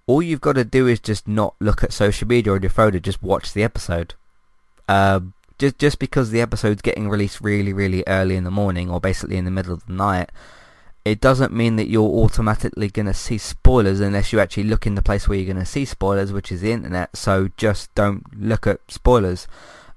all 0.06 0.22
you've 0.22 0.42
got 0.42 0.54
to 0.54 0.66
do 0.66 0.88
is 0.88 1.00
just 1.00 1.28
not 1.28 1.56
look 1.60 1.84
at 1.84 1.94
social 1.94 2.28
media 2.28 2.54
or 2.54 2.60
your 2.60 2.70
phone 2.70 3.00
just 3.02 3.24
watch 3.24 3.54
the 3.54 3.64
episode. 3.64 4.14
Uh, 4.88 5.22
just 5.58 5.80
just 5.80 6.00
because 6.00 6.32
the 6.32 6.42
episode's 6.42 6.82
getting 6.82 7.10
released 7.10 7.40
really 7.40 7.72
really 7.72 8.04
early 8.08 8.36
in 8.36 8.44
the 8.44 8.52
morning 8.52 8.90
or 8.90 9.00
basically 9.00 9.38
in 9.38 9.46
the 9.46 9.52
middle 9.52 9.74
of 9.74 9.86
the 9.86 9.94
night, 9.94 10.30
it 11.06 11.22
doesn't 11.22 11.54
mean 11.54 11.76
that 11.76 11.88
you're 11.88 12.10
automatically 12.10 12.90
going 12.90 13.06
to 13.06 13.14
see 13.14 13.38
spoilers 13.38 14.00
unless 14.00 14.34
you 14.34 14.40
actually 14.40 14.64
look 14.64 14.88
in 14.88 14.96
the 14.96 15.04
place 15.04 15.30
where 15.30 15.38
you're 15.38 15.46
going 15.54 15.64
to 15.64 15.72
see 15.72 15.86
spoilers, 15.86 16.34
which 16.34 16.52
is 16.52 16.62
the 16.62 16.72
internet. 16.72 17.16
So 17.16 17.50
just 17.58 17.94
don't 17.94 18.24
look 18.36 18.66
at 18.66 18.80
spoilers. 18.88 19.48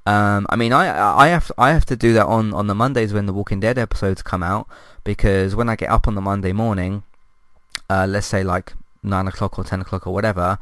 Um, 0.04 0.46
I 0.50 0.56
mean, 0.56 0.72
I 0.72 0.86
I 1.24 1.28
have 1.28 1.50
I 1.58 1.72
have 1.72 1.86
to 1.86 1.96
do 1.96 2.12
that 2.12 2.26
on, 2.26 2.54
on 2.54 2.66
the 2.66 2.74
Mondays 2.74 3.12
when 3.12 3.26
the 3.26 3.32
Walking 3.32 3.60
Dead 3.60 3.78
episodes 3.78 4.22
come 4.22 4.42
out 4.42 4.68
because 5.02 5.54
when 5.54 5.68
I 5.68 5.76
get 5.76 5.90
up 5.90 6.06
on 6.06 6.14
the 6.14 6.20
Monday 6.20 6.52
morning, 6.52 7.02
uh, 7.90 8.06
let's 8.08 8.26
say 8.26 8.42
like 8.42 8.74
nine 9.02 9.28
o'clock 9.28 9.58
or 9.58 9.64
ten 9.64 9.80
o'clock 9.80 10.06
or 10.06 10.14
whatever, 10.14 10.58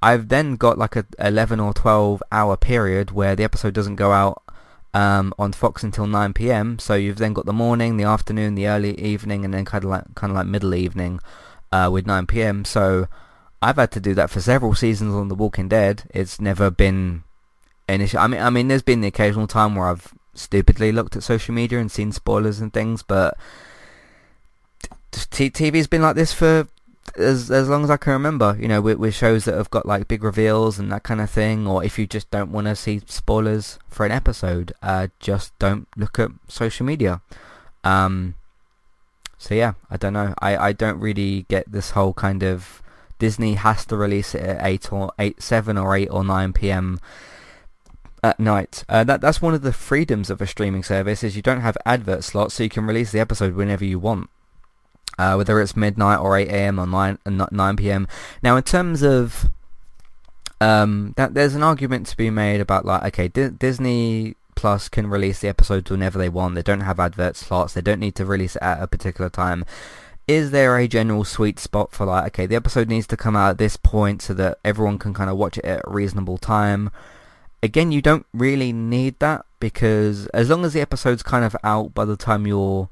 I've 0.00 0.28
then 0.28 0.56
got 0.56 0.78
like 0.78 0.96
a 0.96 1.04
eleven 1.18 1.60
or 1.60 1.72
twelve 1.72 2.22
hour 2.32 2.56
period 2.56 3.10
where 3.10 3.36
the 3.36 3.44
episode 3.44 3.74
doesn't 3.74 3.96
go 3.96 4.12
out 4.12 4.42
um, 4.94 5.34
on 5.38 5.52
Fox 5.52 5.82
until 5.82 6.06
nine 6.06 6.32
p.m. 6.32 6.78
So 6.78 6.94
you've 6.94 7.18
then 7.18 7.32
got 7.32 7.46
the 7.46 7.52
morning, 7.52 7.96
the 7.96 8.04
afternoon, 8.04 8.54
the 8.54 8.68
early 8.68 8.98
evening, 9.00 9.44
and 9.44 9.52
then 9.52 9.64
kind 9.64 9.84
of 9.84 9.90
like 9.90 10.14
kind 10.14 10.30
of 10.30 10.36
like 10.36 10.46
middle 10.46 10.74
evening 10.74 11.20
uh, 11.72 11.90
with 11.92 12.06
nine 12.06 12.26
p.m. 12.26 12.64
So 12.64 13.08
I've 13.60 13.76
had 13.76 13.90
to 13.92 14.00
do 14.00 14.14
that 14.14 14.30
for 14.30 14.40
several 14.40 14.74
seasons 14.74 15.14
on 15.14 15.28
The 15.28 15.34
Walking 15.34 15.68
Dead. 15.68 16.04
It's 16.10 16.40
never 16.40 16.70
been 16.70 17.24
an 17.88 18.00
issue. 18.00 18.18
I 18.18 18.26
mean, 18.26 18.40
I 18.40 18.50
mean, 18.50 18.68
there's 18.68 18.82
been 18.82 19.00
the 19.00 19.08
occasional 19.08 19.46
time 19.46 19.74
where 19.74 19.88
I've 19.88 20.14
stupidly 20.34 20.92
looked 20.92 21.16
at 21.16 21.22
social 21.22 21.54
media 21.54 21.80
and 21.80 21.90
seen 21.90 22.12
spoilers 22.12 22.60
and 22.60 22.72
things, 22.72 23.02
but 23.02 23.36
t- 25.10 25.50
TV's 25.50 25.88
been 25.88 26.02
like 26.02 26.14
this 26.14 26.32
for 26.32 26.68
as 27.16 27.50
as 27.50 27.68
long 27.68 27.84
as 27.84 27.90
I 27.90 27.96
can 27.96 28.12
remember. 28.12 28.56
You 28.60 28.68
know, 28.68 28.80
with, 28.80 28.98
with 28.98 29.14
shows 29.14 29.44
that 29.44 29.54
have 29.54 29.70
got 29.70 29.86
like 29.86 30.08
big 30.08 30.22
reveals 30.22 30.78
and 30.78 30.90
that 30.92 31.02
kind 31.02 31.20
of 31.20 31.30
thing, 31.30 31.66
or 31.66 31.84
if 31.84 31.98
you 31.98 32.06
just 32.06 32.30
don't 32.30 32.52
want 32.52 32.66
to 32.66 32.76
see 32.76 33.02
spoilers 33.06 33.78
for 33.88 34.04
an 34.06 34.12
episode, 34.12 34.72
uh, 34.82 35.08
just 35.20 35.58
don't 35.58 35.88
look 35.96 36.18
at 36.18 36.30
social 36.48 36.86
media. 36.86 37.20
Um, 37.84 38.34
so 39.38 39.54
yeah, 39.54 39.74
I 39.90 39.96
don't 39.96 40.12
know. 40.12 40.34
I, 40.40 40.56
I 40.56 40.72
don't 40.72 41.00
really 41.00 41.46
get 41.48 41.70
this 41.70 41.90
whole 41.90 42.12
kind 42.12 42.42
of 42.42 42.82
Disney 43.18 43.54
has 43.54 43.84
to 43.86 43.96
release 43.96 44.34
it 44.34 44.42
at 44.42 44.66
eight 44.66 44.92
or 44.92 45.12
eight, 45.18 45.42
seven 45.42 45.78
or 45.78 45.96
eight 45.96 46.08
or 46.10 46.24
nine 46.24 46.52
p.m 46.52 47.00
at 48.22 48.40
night. 48.40 48.84
Uh, 48.88 49.04
that 49.04 49.20
that's 49.20 49.42
one 49.42 49.54
of 49.54 49.62
the 49.62 49.72
freedoms 49.72 50.30
of 50.30 50.40
a 50.40 50.46
streaming 50.46 50.82
service 50.82 51.22
is 51.22 51.36
you 51.36 51.42
don't 51.42 51.60
have 51.60 51.76
advert 51.84 52.24
slots, 52.24 52.54
so 52.54 52.62
you 52.62 52.68
can 52.68 52.86
release 52.86 53.12
the 53.12 53.20
episode 53.20 53.54
whenever 53.54 53.84
you 53.84 53.98
want. 53.98 54.28
Uh, 55.18 55.34
whether 55.34 55.60
it's 55.60 55.76
midnight 55.76 56.18
or 56.18 56.36
8 56.36 56.48
a.m. 56.48 56.78
or 56.78 56.86
9, 56.86 57.18
9 57.26 57.76
p.m. 57.76 58.06
Now, 58.42 58.56
in 58.56 58.62
terms 58.62 59.02
of 59.02 59.50
um, 60.60 61.14
that, 61.16 61.34
there's 61.34 61.54
an 61.54 61.62
argument 61.62 62.06
to 62.08 62.16
be 62.16 62.30
made 62.30 62.60
about 62.60 62.84
like, 62.84 63.02
okay, 63.06 63.28
D- 63.28 63.48
Disney 63.48 64.36
Plus 64.54 64.88
can 64.88 65.08
release 65.08 65.40
the 65.40 65.48
episodes 65.48 65.90
whenever 65.90 66.18
they 66.18 66.28
want. 66.28 66.54
They 66.54 66.62
don't 66.62 66.80
have 66.80 67.00
advert 67.00 67.36
slots. 67.36 67.74
They 67.74 67.80
don't 67.80 68.00
need 68.00 68.14
to 68.16 68.24
release 68.24 68.54
it 68.54 68.62
at 68.62 68.82
a 68.82 68.86
particular 68.86 69.28
time. 69.28 69.64
Is 70.28 70.50
there 70.50 70.76
a 70.76 70.86
general 70.86 71.24
sweet 71.24 71.58
spot 71.58 71.90
for 71.92 72.06
like, 72.06 72.26
okay, 72.26 72.46
the 72.46 72.56
episode 72.56 72.88
needs 72.88 73.06
to 73.08 73.16
come 73.16 73.34
out 73.34 73.50
at 73.50 73.58
this 73.58 73.76
point 73.76 74.22
so 74.22 74.34
that 74.34 74.58
everyone 74.64 74.98
can 74.98 75.14
kind 75.14 75.30
of 75.30 75.36
watch 75.36 75.58
it 75.58 75.64
at 75.64 75.82
a 75.84 75.90
reasonable 75.90 76.38
time? 76.38 76.90
again, 77.62 77.92
you 77.92 78.02
don't 78.02 78.26
really 78.32 78.72
need 78.72 79.18
that 79.18 79.44
because 79.60 80.26
as 80.28 80.48
long 80.48 80.64
as 80.64 80.72
the 80.72 80.80
episode's 80.80 81.22
kind 81.22 81.44
of 81.44 81.56
out 81.64 81.94
by 81.94 82.04
the 82.04 82.16
time 82.16 82.46
you're 82.46 82.88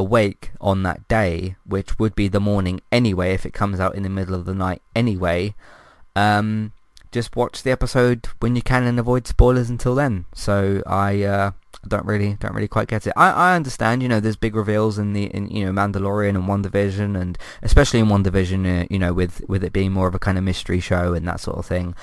awake 0.00 0.50
on 0.60 0.82
that 0.82 1.06
day, 1.08 1.56
which 1.64 1.98
would 1.98 2.14
be 2.14 2.28
the 2.28 2.40
morning 2.40 2.80
anyway 2.90 3.34
if 3.34 3.44
it 3.44 3.52
comes 3.52 3.78
out 3.78 3.94
in 3.94 4.02
the 4.02 4.08
middle 4.08 4.34
of 4.34 4.46
the 4.46 4.54
night 4.54 4.82
anyway, 4.96 5.54
um, 6.16 6.72
just 7.12 7.36
watch 7.36 7.62
the 7.62 7.70
episode 7.70 8.28
when 8.40 8.56
you 8.56 8.62
can 8.62 8.84
and 8.84 8.98
avoid 8.98 9.26
spoilers 9.26 9.68
until 9.68 9.94
then. 9.94 10.26
So 10.34 10.82
I 10.86 11.22
uh, 11.22 11.50
don't 11.86 12.04
really 12.04 12.36
don't 12.40 12.54
really 12.54 12.68
quite 12.68 12.88
get 12.88 13.06
it. 13.06 13.12
I, 13.16 13.30
I 13.30 13.56
understand, 13.56 14.02
you 14.02 14.08
know, 14.08 14.20
there's 14.20 14.36
big 14.36 14.54
reveals 14.54 14.98
in 14.98 15.12
the 15.12 15.24
in 15.24 15.48
you 15.48 15.64
know 15.64 15.72
Mandalorian 15.72 16.36
and 16.36 16.44
WandaVision, 16.44 17.20
and 17.20 17.38
especially 17.62 18.00
in 18.00 18.06
WandaVision, 18.06 18.82
uh, 18.82 18.86
you 18.90 18.98
know, 18.98 19.12
with 19.12 19.42
with 19.48 19.64
it 19.64 19.72
being 19.72 19.92
more 19.92 20.08
of 20.08 20.14
a 20.14 20.18
kind 20.18 20.38
of 20.38 20.44
mystery 20.44 20.80
show 20.80 21.14
and 21.14 21.26
that 21.26 21.40
sort 21.40 21.58
of 21.58 21.66
thing. 21.66 21.94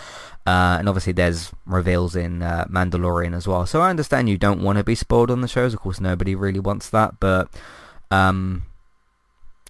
Uh, 0.46 0.77
and 0.80 0.88
obviously 0.88 1.12
there's 1.12 1.51
reveals 1.66 2.16
in 2.16 2.42
uh, 2.42 2.66
Mandalorian 2.70 3.36
as 3.36 3.48
well. 3.48 3.66
So 3.66 3.82
I 3.82 3.89
understand 3.89 4.30
you 4.30 4.38
don't 4.38 4.62
want 4.62 4.77
to 4.77 4.84
be 4.84 4.96
spoiled 4.96 5.30
on 5.30 5.42
the 5.42 5.48
shows. 5.48 5.74
Of 5.74 5.82
course, 5.82 6.00
nobody 6.00 6.36
really 6.36 6.62
wants 6.62 6.89
that. 6.89 7.20
But 7.20 7.50
um, 8.12 8.64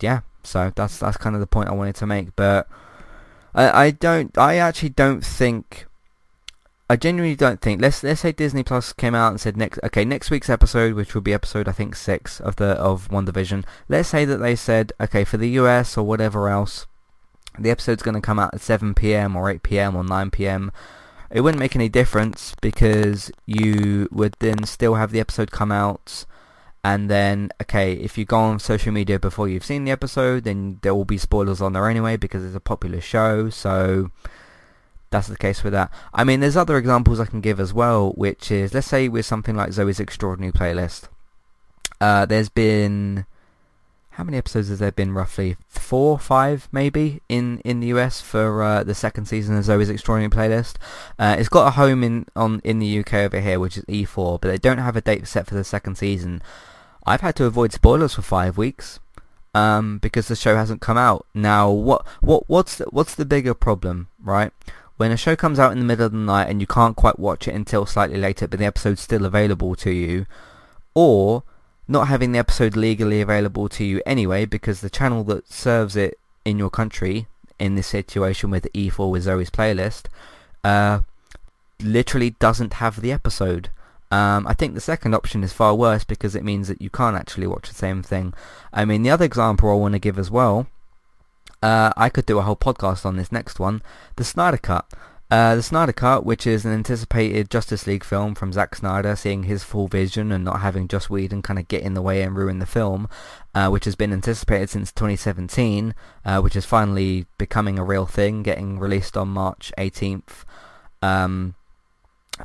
yeah, 0.02 0.22
so 0.44 0.72
that's 0.76 1.00
that's 1.00 1.18
kind 1.18 1.36
of 1.36 1.42
the 1.42 1.48
point 1.48 1.70
I 1.70 1.74
wanted 1.74 1.96
to 1.96 2.08
make. 2.08 2.36
But 2.36 2.68
I, 3.54 3.86
I 3.86 3.92
don't. 3.92 4.38
I 4.38 4.56
actually 4.56 4.90
don't 4.90 5.24
think. 5.24 5.86
I 6.90 6.96
genuinely 6.96 7.36
don't 7.36 7.62
think. 7.62 7.82
Let's 7.82 8.04
let's 8.04 8.22
say 8.22 8.32
Disney 8.32 8.64
Plus 8.64 8.94
came 8.94 9.16
out 9.16 9.30
and 9.30 9.42
said 9.42 9.58
next. 9.58 9.80
Okay, 9.84 10.06
next 10.06 10.32
week's 10.32 10.50
episode, 10.50 10.94
which 10.94 11.14
will 11.14 11.22
be 11.22 11.34
episode 11.34 11.68
I 11.68 11.74
think 11.74 11.96
six 11.96 12.40
of 12.40 12.56
the 12.58 12.72
of 12.72 13.10
WandaVision. 13.10 13.66
Let's 13.90 14.10
say 14.10 14.26
that 14.26 14.38
they 14.38 14.56
said 14.56 14.94
okay 15.02 15.24
for 15.24 15.38
the 15.38 15.50
US 15.50 15.98
or 15.98 16.06
whatever 16.06 16.50
else 16.50 16.86
the 17.60 17.70
episode's 17.70 18.04
going 18.04 18.16
to 18.16 18.22
come 18.22 18.40
out 18.40 18.54
at 18.54 18.62
7pm 18.62 19.36
or 19.36 19.54
8pm 19.54 19.96
or 19.96 20.04
9pm, 20.04 20.70
it 21.30 21.42
wouldn't 21.42 21.60
make 21.60 21.76
any 21.76 21.90
difference 21.90 22.56
because 22.62 23.32
you 23.46 24.08
would 24.12 24.36
then 24.40 24.64
still 24.66 24.96
have 24.96 25.12
the 25.12 25.20
episode 25.20 25.52
come 25.52 25.72
out 25.72 26.26
and 26.84 27.10
then, 27.10 27.52
okay, 27.62 27.94
if 27.94 28.18
you 28.18 28.26
go 28.26 28.38
on 28.38 28.60
social 28.60 28.92
media 28.92 29.20
before 29.20 29.48
you've 29.50 29.66
seen 29.66 29.84
the 29.84 29.92
episode, 29.92 30.44
then 30.44 30.80
there 30.82 30.96
will 30.96 31.06
be 31.06 31.18
spoilers 31.18 31.62
on 31.62 31.74
there 31.74 31.90
anyway 31.90 32.18
because 32.18 32.44
it's 32.44 32.56
a 32.56 32.62
popular 32.62 33.02
show, 33.02 33.50
so 33.50 34.12
that's 35.10 35.28
the 35.28 35.38
case 35.38 35.64
with 35.64 35.74
that. 35.74 35.92
I 36.14 36.24
mean, 36.24 36.40
there's 36.40 36.58
other 36.58 36.78
examples 36.78 37.20
I 37.20 37.26
can 37.26 37.42
give 37.42 37.60
as 37.60 37.74
well, 37.74 38.12
which 38.12 38.52
is, 38.52 38.74
let's 38.74 38.88
say 38.88 39.10
with 39.10 39.26
something 39.26 39.56
like 39.56 39.74
Zoe's 39.74 40.00
Extraordinary 40.00 40.52
Playlist. 40.52 41.10
Uh, 42.00 42.26
there's 42.26 42.50
been 42.50 43.26
how 44.18 44.24
many 44.24 44.36
episodes 44.36 44.70
has 44.70 44.80
there 44.80 44.92
been 44.92 45.14
roughly? 45.14 45.58
Four, 45.68 46.18
five, 46.18 46.68
maybe 46.72 47.22
in 47.30 47.60
in 47.60 47.82
the 47.82 47.88
US 47.88 48.20
for 48.20 48.64
uh, 48.64 48.84
the 48.84 48.96
second 48.96 49.26
season 49.26 49.56
of 49.56 49.64
Zoe's 49.64 49.92
Extraordinary 49.92 50.32
Playlist. 50.32 50.78
Uh, 51.20 51.36
it's 51.38 51.50
got 51.50 51.68
a 51.68 51.72
home 51.72 52.04
in 52.04 52.26
on 52.36 52.60
in 52.64 52.80
the 52.80 53.00
UK 53.00 53.14
over 53.14 53.40
here, 53.40 53.60
which 53.60 53.78
is 53.78 53.86
E4, 53.86 54.42
but 54.42 54.48
they 54.48 54.58
don't 54.58 54.80
have 54.80 54.96
a 54.96 55.02
date 55.02 55.28
set 55.28 55.46
for 55.46 55.54
the 55.54 55.64
second 55.64 56.00
season. 56.00 56.42
I've 57.06 57.22
had 57.22 57.36
to 57.36 57.46
avoid 57.46 57.72
spoilers 57.74 58.16
for 58.16 58.24
five 58.24 58.58
weeks 58.58 59.00
um, 59.54 60.00
because 60.00 60.28
the 60.28 60.36
show 60.36 60.56
hasn't 60.56 60.82
come 60.82 60.98
out. 60.98 61.28
Now, 61.36 61.70
what 61.70 62.04
what 62.20 62.50
what's 62.50 62.78
the, 62.78 62.86
what's 62.86 63.14
the 63.14 63.24
bigger 63.24 63.54
problem, 63.54 64.08
right? 64.20 64.52
When 64.98 65.12
a 65.12 65.18
show 65.18 65.36
comes 65.36 65.60
out 65.60 65.74
in 65.74 65.78
the 65.78 65.86
middle 65.86 66.08
of 66.08 66.12
the 66.12 66.18
night 66.18 66.50
and 66.50 66.60
you 66.60 66.66
can't 66.66 66.96
quite 66.96 67.20
watch 67.20 67.48
it 67.48 67.54
until 67.54 67.86
slightly 67.86 68.18
later, 68.18 68.48
but 68.48 68.58
the 68.58 68.66
episode's 68.66 69.02
still 69.02 69.26
available 69.26 69.76
to 69.76 69.92
you, 69.92 70.26
or 70.96 71.44
not 71.88 72.08
having 72.08 72.32
the 72.32 72.40
episode 72.40 72.76
legally 72.76 73.22
available 73.22 73.70
to 73.70 73.84
you 73.84 74.02
anyway 74.06 74.46
because 74.46 74.82
the 74.82 74.90
channel 74.90 75.24
that 75.26 75.52
serves 75.52 75.96
it 75.96 76.20
in 76.46 76.58
your 76.58 76.70
country, 76.70 77.28
in 77.60 77.76
this 77.76 77.88
situation 77.88 78.50
with 78.50 78.72
E4 78.74 79.10
with 79.10 79.24
Zoe's 79.24 79.50
playlist, 79.50 80.06
uh, 80.64 81.02
literally 81.82 82.32
doesn't 82.32 82.74
have 82.74 83.02
the 83.02 83.12
episode. 83.12 83.70
Um, 84.10 84.48
I 84.48 84.54
think 84.54 84.74
the 84.74 84.82
second 84.82 85.14
option 85.14 85.44
is 85.44 85.54
far 85.54 85.76
worse 85.76 86.04
because 86.04 86.36
it 86.36 86.44
means 86.44 86.68
that 86.68 86.82
you 86.82 86.90
can't 86.90 87.18
actually 87.18 87.48
watch 87.48 87.68
the 87.68 87.76
same 87.76 88.04
thing. 88.04 88.34
I 88.72 88.86
mean, 88.86 89.04
the 89.04 89.10
other 89.10 89.26
example 89.26 89.70
I 89.70 89.76
want 89.76 89.94
to 89.94 90.00
give 90.00 90.18
as 90.18 90.32
well, 90.32 90.68
uh, 91.62 91.92
I 91.98 92.10
could 92.10 92.26
do 92.26 92.40
a 92.40 92.44
whole 92.44 92.56
podcast 92.56 93.06
on 93.06 93.18
this 93.18 93.32
next 93.32 93.60
one, 93.60 93.82
the 94.16 94.24
Snyder 94.24 94.58
Cut. 94.58 94.86
Uh, 95.30 95.56
the 95.56 95.64
Snyder 95.64 95.92
Cut, 95.92 96.26
which 96.26 96.48
is 96.48 96.64
an 96.64 96.72
anticipated 96.72 97.50
Justice 97.50 97.86
League 97.86 98.06
film 98.06 98.34
from 98.34 98.54
Zack 98.54 98.76
Snyder, 98.76 99.14
seeing 99.14 99.44
his 99.44 99.62
full 99.62 99.90
vision 99.90 100.32
and 100.32 100.46
not 100.46 100.62
having 100.62 100.88
Joss 100.88 101.10
Whedon 101.10 101.42
kind 101.42 101.60
of 101.60 101.68
get 101.68 101.84
in 101.84 101.96
the 101.96 102.02
way 102.02 102.22
and 102.22 102.34
ruin 102.34 102.60
the 102.60 102.66
film, 102.66 103.10
uh, 103.54 103.68
which 103.68 103.84
has 103.84 103.96
been 103.96 104.14
anticipated 104.14 104.70
since 104.70 104.90
2017, 104.94 105.94
uh, 106.24 106.40
which 106.40 106.56
is 106.56 106.64
finally 106.64 107.26
becoming 107.38 107.78
a 107.78 107.84
real 107.84 108.06
thing, 108.06 108.42
getting 108.42 108.80
released 108.80 109.18
on 109.18 109.28
March 109.28 109.74
18th 109.78 110.46
um, 111.02 111.56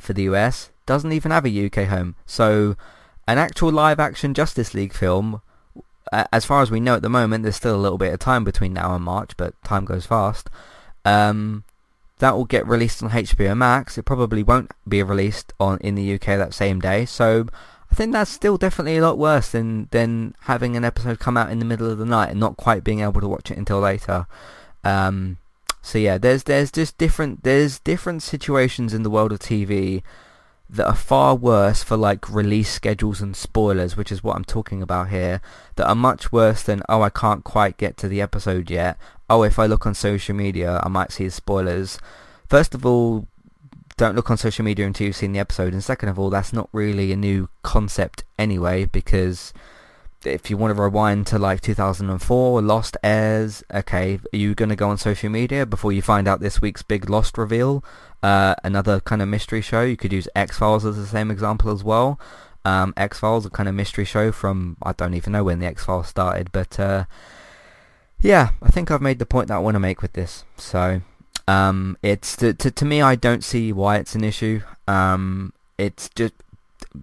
for 0.01 0.11
the 0.11 0.23
US, 0.23 0.69
doesn't 0.85 1.13
even 1.13 1.31
have 1.31 1.45
a 1.45 1.65
UK 1.65 1.87
home. 1.87 2.15
So, 2.25 2.75
an 3.29 3.37
actual 3.37 3.71
live-action 3.71 4.33
Justice 4.33 4.73
League 4.73 4.93
film, 4.93 5.41
as 6.11 6.43
far 6.43 6.61
as 6.61 6.69
we 6.69 6.81
know 6.81 6.95
at 6.95 7.01
the 7.01 7.07
moment, 7.07 7.43
there's 7.43 7.55
still 7.55 7.77
a 7.77 7.77
little 7.77 7.97
bit 7.97 8.13
of 8.13 8.19
time 8.19 8.43
between 8.43 8.73
now 8.73 8.93
and 8.93 9.05
March, 9.05 9.37
but 9.37 9.53
time 9.63 9.85
goes 9.85 10.05
fast. 10.05 10.49
Um, 11.05 11.63
that 12.23 12.37
will 12.37 12.45
get 12.45 12.65
released 12.65 13.03
on 13.03 13.09
HBO 13.09 13.55
Max. 13.55 13.97
It 13.97 14.03
probably 14.03 14.43
won't 14.43 14.71
be 14.87 15.03
released 15.03 15.51
on 15.59 15.77
in 15.79 15.95
the 15.95 16.13
UK 16.13 16.27
that 16.27 16.53
same 16.53 16.79
day. 16.79 17.03
So 17.03 17.47
I 17.91 17.95
think 17.95 18.13
that's 18.13 18.31
still 18.31 18.57
definitely 18.57 18.95
a 18.95 19.01
lot 19.01 19.17
worse 19.17 19.51
than 19.51 19.89
than 19.91 20.33
having 20.43 20.77
an 20.77 20.85
episode 20.85 21.19
come 21.19 21.35
out 21.35 21.51
in 21.51 21.59
the 21.59 21.65
middle 21.65 21.91
of 21.91 21.97
the 21.97 22.05
night 22.05 22.29
and 22.29 22.39
not 22.39 22.55
quite 22.55 22.85
being 22.85 23.01
able 23.01 23.19
to 23.19 23.27
watch 23.27 23.51
it 23.51 23.57
until 23.57 23.81
later. 23.81 24.25
Um, 24.85 25.35
so 25.81 25.97
yeah, 25.97 26.17
there's 26.17 26.43
there's 26.43 26.71
just 26.71 26.97
different 26.97 27.43
there's 27.43 27.79
different 27.79 28.23
situations 28.23 28.93
in 28.93 29.03
the 29.03 29.09
world 29.09 29.33
of 29.33 29.39
TV 29.39 30.01
that 30.73 30.87
are 30.87 30.95
far 30.95 31.35
worse 31.35 31.83
for 31.83 31.95
like 31.95 32.27
release 32.29 32.69
schedules 32.69 33.21
and 33.21 33.35
spoilers, 33.35 33.95
which 33.95 34.11
is 34.11 34.23
what 34.23 34.35
I'm 34.35 34.43
talking 34.43 34.81
about 34.81 35.09
here, 35.09 35.39
that 35.75 35.87
are 35.87 35.95
much 35.95 36.31
worse 36.31 36.63
than, 36.63 36.81
oh, 36.89 37.03
I 37.03 37.11
can't 37.11 37.43
quite 37.43 37.77
get 37.77 37.95
to 37.97 38.07
the 38.07 38.21
episode 38.21 38.71
yet. 38.71 38.97
Oh, 39.29 39.43
if 39.43 39.59
I 39.59 39.67
look 39.67 39.85
on 39.85 39.93
social 39.93 40.35
media, 40.35 40.81
I 40.83 40.89
might 40.89 41.11
see 41.11 41.29
spoilers. 41.29 41.99
First 42.49 42.73
of 42.73 42.87
all, 42.87 43.27
don't 43.97 44.15
look 44.15 44.31
on 44.31 44.37
social 44.37 44.65
media 44.65 44.87
until 44.87 45.05
you've 45.05 45.15
seen 45.15 45.33
the 45.33 45.39
episode. 45.39 45.73
And 45.73 45.83
second 45.83 46.09
of 46.09 46.17
all, 46.17 46.31
that's 46.31 46.51
not 46.51 46.69
really 46.71 47.11
a 47.11 47.17
new 47.17 47.49
concept 47.61 48.23
anyway, 48.39 48.85
because 48.85 49.53
if 50.25 50.49
you 50.49 50.57
want 50.57 50.75
to 50.75 50.81
rewind 50.81 51.27
to 51.27 51.39
like 51.39 51.61
2004, 51.61 52.61
Lost 52.61 52.97
airs, 53.03 53.63
okay, 53.73 54.19
are 54.31 54.37
you 54.37 54.55
going 54.55 54.69
to 54.69 54.75
go 54.75 54.89
on 54.89 54.97
social 54.97 55.29
media 55.29 55.65
before 55.65 55.91
you 55.91 56.01
find 56.01 56.27
out 56.27 56.39
this 56.39 56.61
week's 56.61 56.81
big 56.81 57.09
Lost 57.09 57.37
reveal? 57.37 57.83
Uh, 58.21 58.55
another 58.63 58.99
kind 58.99 59.21
of 59.21 59.27
mystery 59.27 59.61
show, 59.61 59.81
you 59.83 59.97
could 59.97 60.13
use 60.13 60.27
X-Files 60.35 60.85
as 60.85 60.95
the 60.95 61.05
same 61.05 61.29
example 61.29 61.71
as 61.71 61.83
well. 61.83 62.19
Um, 62.65 62.93
X-Files, 62.95 63.45
a 63.45 63.49
kind 63.49 63.67
of 63.67 63.75
mystery 63.75 64.05
show 64.05 64.31
from, 64.31 64.77
I 64.81 64.93
don't 64.93 65.13
even 65.13 65.33
know 65.33 65.43
when 65.43 65.59
the 65.59 65.65
X-Files 65.65 66.07
started, 66.07 66.51
but 66.51 66.79
uh, 66.79 67.05
yeah, 68.21 68.51
I 68.61 68.69
think 68.69 68.89
I've 68.89 69.01
made 69.01 69.19
the 69.19 69.25
point 69.25 69.49
that 69.49 69.55
I 69.55 69.59
want 69.59 69.75
to 69.75 69.79
make 69.79 70.01
with 70.01 70.13
this. 70.13 70.45
So, 70.57 71.01
um, 71.47 71.97
it's, 72.01 72.37
to, 72.37 72.53
to, 72.53 72.71
to 72.71 72.85
me, 72.85 73.01
I 73.01 73.15
don't 73.15 73.43
see 73.43 73.73
why 73.73 73.97
it's 73.97 74.15
an 74.15 74.23
issue. 74.23 74.61
Um, 74.87 75.53
it's 75.77 76.09
just, 76.09 76.33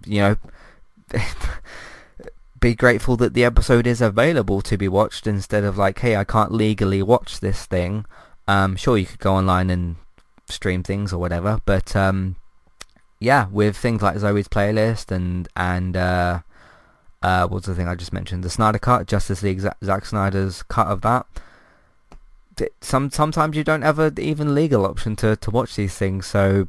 you 0.05 0.21
know... 0.21 0.35
be 2.61 2.75
grateful 2.75 3.17
that 3.17 3.33
the 3.33 3.43
episode 3.43 3.87
is 3.87 4.01
available 4.01 4.61
to 4.61 4.77
be 4.77 4.87
watched 4.87 5.27
instead 5.27 5.63
of 5.63 5.77
like, 5.77 5.99
hey, 5.99 6.15
I 6.15 6.23
can't 6.23 6.51
legally 6.51 7.01
watch 7.01 7.39
this 7.39 7.65
thing. 7.65 8.05
Um, 8.47 8.75
sure, 8.75 8.97
you 8.97 9.07
could 9.07 9.19
go 9.19 9.33
online 9.33 9.69
and 9.69 9.95
stream 10.47 10.83
things 10.83 11.11
or 11.11 11.17
whatever, 11.17 11.59
but 11.65 11.95
um, 11.95 12.35
yeah, 13.19 13.47
with 13.51 13.75
things 13.75 14.01
like 14.01 14.17
Zoe's 14.17 14.47
playlist 14.47 15.11
and 15.11 15.47
and 15.55 15.97
uh, 15.97 16.39
uh, 17.21 17.47
what's 17.47 17.65
the 17.65 17.75
thing 17.75 17.87
I 17.87 17.95
just 17.95 18.13
mentioned, 18.13 18.43
the 18.43 18.49
Snyder 18.49 18.79
Cut, 18.79 19.07
Justice 19.07 19.43
League, 19.43 19.59
Zack 19.83 20.05
Snyder's 20.05 20.63
cut 20.63 20.87
of 20.87 21.01
that. 21.01 21.25
Some 22.79 23.09
sometimes 23.09 23.57
you 23.57 23.63
don't 23.63 23.81
have 23.81 23.97
a 23.97 24.13
even 24.19 24.53
legal 24.53 24.85
option 24.85 25.15
to 25.17 25.35
to 25.35 25.49
watch 25.49 25.75
these 25.75 25.95
things, 25.95 26.27
so 26.27 26.67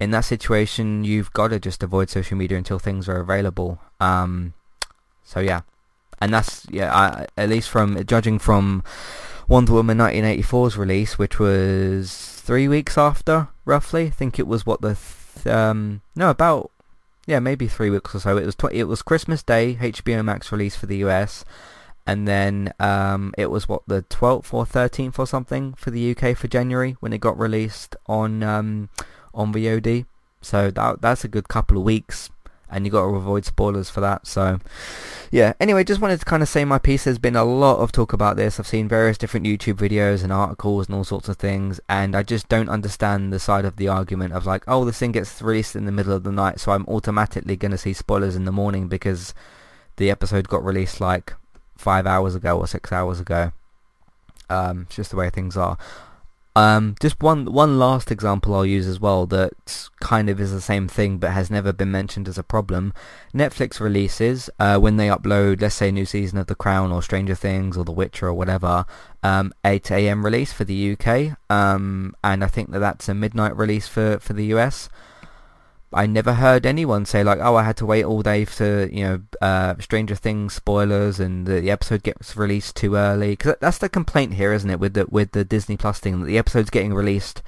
in 0.00 0.10
that 0.10 0.24
situation, 0.24 1.04
you've 1.04 1.32
got 1.32 1.48
to 1.48 1.60
just 1.60 1.80
avoid 1.84 2.10
social 2.10 2.36
media 2.36 2.58
until 2.58 2.80
things 2.80 3.08
are 3.08 3.20
available. 3.20 3.78
Um, 4.00 4.54
so 5.24 5.40
yeah, 5.40 5.62
and 6.20 6.32
that's 6.32 6.66
yeah, 6.70 6.94
I, 6.94 7.26
at 7.36 7.48
least 7.48 7.68
from 7.68 8.04
judging 8.04 8.38
from 8.38 8.82
Wonder 9.48 9.72
Woman 9.72 9.98
1984's 9.98 10.76
release, 10.76 11.18
which 11.18 11.38
was 11.38 12.14
three 12.16 12.68
weeks 12.68 12.96
after, 12.96 13.48
roughly. 13.64 14.06
I 14.06 14.10
think 14.10 14.38
it 14.38 14.46
was 14.46 14.64
what 14.64 14.80
the 14.80 14.96
th- 14.96 15.46
um 15.46 16.00
no 16.14 16.30
about 16.30 16.70
yeah 17.26 17.38
maybe 17.38 17.68
three 17.68 17.90
weeks 17.90 18.14
or 18.14 18.20
so. 18.20 18.36
It 18.36 18.46
was 18.46 18.54
tw- 18.54 18.72
it 18.72 18.84
was 18.84 19.02
Christmas 19.02 19.42
Day 19.42 19.76
HBO 19.80 20.24
Max 20.24 20.52
release 20.52 20.76
for 20.76 20.86
the 20.86 20.98
US, 20.98 21.44
and 22.06 22.26
then 22.26 22.72
um 22.78 23.34
it 23.36 23.50
was 23.50 23.68
what 23.68 23.82
the 23.86 24.02
12th 24.02 24.54
or 24.54 24.64
13th 24.64 25.18
or 25.18 25.26
something 25.26 25.74
for 25.74 25.90
the 25.90 26.14
UK 26.16 26.36
for 26.36 26.48
January 26.48 26.96
when 27.00 27.12
it 27.12 27.20
got 27.20 27.38
released 27.38 27.96
on 28.06 28.42
um 28.42 28.88
on 29.34 29.52
VOD. 29.52 30.06
So 30.40 30.70
that 30.70 31.00
that's 31.00 31.24
a 31.24 31.28
good 31.28 31.48
couple 31.48 31.78
of 31.78 31.84
weeks 31.84 32.30
and 32.72 32.84
you 32.84 32.90
got 32.90 33.02
to 33.02 33.14
avoid 33.14 33.44
spoilers 33.44 33.90
for 33.90 34.00
that. 34.00 34.26
So, 34.26 34.58
yeah. 35.30 35.52
Anyway, 35.60 35.84
just 35.84 36.00
wanted 36.00 36.18
to 36.18 36.24
kind 36.24 36.42
of 36.42 36.48
say 36.48 36.64
my 36.64 36.78
piece. 36.78 37.04
There's 37.04 37.18
been 37.18 37.36
a 37.36 37.44
lot 37.44 37.78
of 37.78 37.92
talk 37.92 38.12
about 38.12 38.36
this. 38.36 38.58
I've 38.58 38.66
seen 38.66 38.88
various 38.88 39.18
different 39.18 39.46
YouTube 39.46 39.74
videos 39.74 40.22
and 40.22 40.32
articles 40.32 40.86
and 40.86 40.94
all 40.96 41.04
sorts 41.04 41.28
of 41.28 41.36
things, 41.36 41.80
and 41.88 42.16
I 42.16 42.22
just 42.22 42.48
don't 42.48 42.68
understand 42.68 43.32
the 43.32 43.38
side 43.38 43.64
of 43.64 43.76
the 43.76 43.88
argument 43.88 44.32
of 44.32 44.46
like, 44.46 44.64
oh, 44.66 44.84
this 44.84 44.98
thing 44.98 45.12
gets 45.12 45.40
released 45.40 45.76
in 45.76 45.86
the 45.86 45.92
middle 45.92 46.12
of 46.12 46.24
the 46.24 46.32
night, 46.32 46.60
so 46.60 46.72
I'm 46.72 46.86
automatically 46.86 47.56
going 47.56 47.72
to 47.72 47.78
see 47.78 47.92
spoilers 47.92 48.36
in 48.36 48.44
the 48.44 48.52
morning 48.52 48.88
because 48.88 49.34
the 49.96 50.10
episode 50.10 50.48
got 50.48 50.64
released 50.64 51.00
like 51.00 51.34
five 51.76 52.06
hours 52.06 52.34
ago 52.34 52.58
or 52.58 52.66
six 52.66 52.92
hours 52.92 53.20
ago. 53.20 53.52
Um, 54.48 54.82
it's 54.82 54.96
just 54.96 55.10
the 55.10 55.16
way 55.16 55.30
things 55.30 55.56
are. 55.56 55.78
Um, 56.54 56.96
just 57.00 57.22
one 57.22 57.46
one 57.46 57.78
last 57.78 58.10
example 58.10 58.54
I'll 58.54 58.66
use 58.66 58.86
as 58.86 59.00
well 59.00 59.24
that 59.26 59.88
kind 60.00 60.28
of 60.28 60.38
is 60.38 60.52
the 60.52 60.60
same 60.60 60.86
thing 60.86 61.16
but 61.16 61.30
has 61.30 61.50
never 61.50 61.72
been 61.72 61.90
mentioned 61.90 62.28
as 62.28 62.36
a 62.36 62.42
problem. 62.42 62.92
Netflix 63.34 63.80
releases 63.80 64.50
uh, 64.58 64.78
when 64.78 64.98
they 64.98 65.08
upload, 65.08 65.62
let's 65.62 65.76
say, 65.76 65.90
new 65.90 66.04
season 66.04 66.38
of 66.38 66.48
The 66.48 66.54
Crown 66.54 66.92
or 66.92 67.02
Stranger 67.02 67.34
Things 67.34 67.78
or 67.78 67.84
The 67.84 67.92
Witcher 67.92 68.28
or 68.28 68.34
whatever, 68.34 68.84
um, 69.22 69.54
8 69.64 69.90
a.m. 69.92 70.24
release 70.24 70.52
for 70.52 70.64
the 70.64 70.92
UK, 70.92 71.38
um, 71.48 72.14
and 72.22 72.44
I 72.44 72.48
think 72.48 72.70
that 72.72 72.80
that's 72.80 73.08
a 73.08 73.14
midnight 73.14 73.56
release 73.56 73.88
for 73.88 74.18
for 74.18 74.34
the 74.34 74.46
US. 74.56 74.90
I 75.94 76.06
never 76.06 76.34
heard 76.34 76.66
anyone 76.66 77.04
say 77.04 77.22
like, 77.24 77.38
oh, 77.40 77.56
I 77.56 77.62
had 77.62 77.76
to 77.78 77.86
wait 77.86 78.04
all 78.04 78.22
day 78.22 78.44
for 78.44 78.86
you 78.86 79.04
know 79.04 79.22
uh, 79.40 79.74
Stranger 79.78 80.14
Things 80.14 80.54
spoilers 80.54 81.20
and 81.20 81.46
the, 81.46 81.60
the, 81.60 81.70
episode 81.70 82.02
gets 82.02 82.36
released 82.36 82.76
too 82.76 82.96
early. 82.96 83.30
Because 83.30 83.56
that's 83.60 83.78
the 83.78 83.88
complaint 83.88 84.34
here, 84.34 84.52
isn't 84.52 84.70
it, 84.70 84.80
with 84.80 84.94
the 84.94 85.06
with 85.10 85.32
the 85.32 85.44
Disney 85.44 85.76
Plus 85.76 85.98
thing 85.98 86.20
that 86.20 86.26
the 86.26 86.38
episode's 86.38 86.70
getting 86.70 86.94
released 86.94 87.42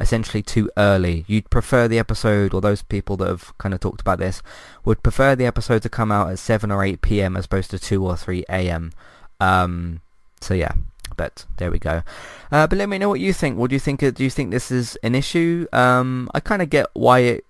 essentially 0.00 0.42
too 0.42 0.70
early. 0.76 1.24
You'd 1.26 1.50
prefer 1.50 1.88
the 1.88 1.98
episode, 1.98 2.54
or 2.54 2.60
those 2.60 2.82
people 2.82 3.16
that 3.18 3.28
have 3.28 3.56
kind 3.58 3.74
of 3.74 3.80
talked 3.80 4.00
about 4.00 4.18
this, 4.18 4.42
would 4.84 5.02
prefer 5.02 5.34
the 5.34 5.46
episode 5.46 5.82
to 5.82 5.88
come 5.88 6.12
out 6.12 6.30
at 6.30 6.38
7 6.38 6.70
or 6.70 6.84
8 6.84 7.02
p.m. 7.02 7.36
as 7.36 7.46
opposed 7.46 7.70
to 7.72 7.78
2 7.78 8.04
or 8.04 8.16
3 8.16 8.44
a.m. 8.48 8.92
Um, 9.40 10.00
so 10.40 10.54
yeah, 10.54 10.72
but 11.16 11.44
there 11.56 11.70
we 11.70 11.78
go. 11.78 12.02
Uh, 12.50 12.66
but 12.66 12.78
let 12.78 12.88
me 12.88 12.98
know 12.98 13.08
what 13.08 13.20
you 13.20 13.32
think. 13.32 13.58
What 13.58 13.70
do 13.70 13.76
you 13.76 13.80
think? 13.80 14.00
Do 14.00 14.24
you 14.24 14.30
think 14.30 14.50
this 14.50 14.70
is 14.70 14.96
an 15.02 15.14
issue? 15.14 15.66
Um, 15.72 16.30
I 16.32 16.40
kind 16.40 16.62
of 16.62 16.70
get 16.70 16.86
why 16.94 17.20
it 17.20 17.44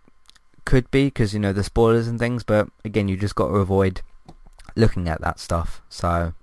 could 0.68 0.90
be 0.90 1.06
because 1.06 1.32
you 1.32 1.40
know 1.40 1.52
the 1.52 1.64
spoilers 1.64 2.06
and 2.06 2.18
things 2.18 2.44
but 2.44 2.68
again 2.84 3.08
you 3.08 3.16
just 3.16 3.34
got 3.34 3.48
to 3.48 3.54
avoid 3.54 4.02
looking 4.76 5.08
at 5.08 5.20
that 5.20 5.40
stuff 5.40 5.80
so 5.88 6.34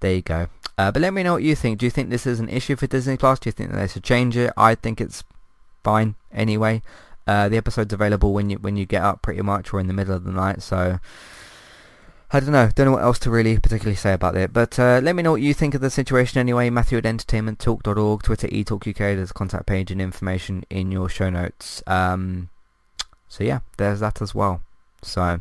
there 0.00 0.14
you 0.14 0.22
go 0.22 0.46
uh, 0.78 0.90
but 0.90 1.02
let 1.02 1.12
me 1.12 1.22
know 1.22 1.34
what 1.34 1.42
you 1.42 1.54
think 1.54 1.78
do 1.78 1.86
you 1.86 1.90
think 1.90 2.08
this 2.08 2.26
is 2.26 2.40
an 2.40 2.48
issue 2.48 2.76
for 2.76 2.86
Disney 2.86 3.16
Plus 3.16 3.38
do 3.40 3.48
you 3.48 3.52
think 3.52 3.72
they 3.72 3.88
should 3.88 4.04
change 4.04 4.36
it 4.36 4.52
I 4.56 4.74
think 4.74 5.00
it's 5.00 5.24
fine 5.84 6.16
anyway. 6.32 6.82
Uh, 7.26 7.48
the 7.48 7.56
episode's 7.56 7.92
available 7.92 8.32
when 8.32 8.50
you 8.50 8.56
when 8.56 8.76
you 8.76 8.84
get 8.84 9.02
up 9.02 9.22
pretty 9.22 9.42
much 9.42 9.72
or 9.72 9.78
in 9.78 9.86
the 9.86 9.92
middle 9.92 10.14
of 10.14 10.24
the 10.24 10.32
night. 10.32 10.62
So 10.62 10.98
I 12.32 12.40
don't 12.40 12.50
know. 12.50 12.68
Don't 12.74 12.86
know 12.86 12.92
what 12.92 13.02
else 13.02 13.18
to 13.20 13.30
really 13.30 13.58
particularly 13.58 13.94
say 13.94 14.12
about 14.12 14.36
it. 14.36 14.52
But 14.52 14.78
uh, 14.78 15.00
let 15.02 15.14
me 15.14 15.22
know 15.22 15.30
what 15.30 15.42
you 15.42 15.54
think 15.54 15.74
of 15.74 15.80
the 15.80 15.90
situation 15.90 16.40
anyway. 16.40 16.68
Matthew 16.70 16.98
at 16.98 17.04
entertainmenttalk.org, 17.04 18.22
Twitter 18.22 18.48
eTalkUK. 18.48 18.96
There's 18.96 19.30
a 19.30 19.34
contact 19.34 19.66
page 19.66 19.90
and 19.90 20.02
information 20.02 20.64
in 20.68 20.90
your 20.90 21.08
show 21.08 21.30
notes. 21.30 21.82
Um, 21.86 22.50
so 23.34 23.42
yeah, 23.42 23.60
there's 23.78 23.98
that 23.98 24.22
as 24.22 24.32
well. 24.32 24.60
So 25.02 25.40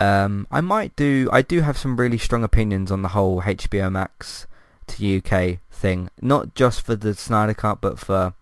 um, 0.00 0.48
I 0.50 0.60
might 0.60 0.96
do. 0.96 1.28
I 1.32 1.40
do 1.40 1.60
have 1.60 1.78
some 1.78 1.96
really 1.96 2.18
strong 2.18 2.42
opinions 2.42 2.90
on 2.90 3.02
the 3.02 3.10
whole 3.10 3.42
HBO 3.42 3.92
Max 3.92 4.48
to 4.88 5.18
UK 5.18 5.60
thing. 5.70 6.10
Not 6.20 6.56
just 6.56 6.84
for 6.84 6.96
the 6.96 7.14
Snyder 7.14 7.54
Cut, 7.54 7.80
but 7.80 8.00
for 8.00 8.34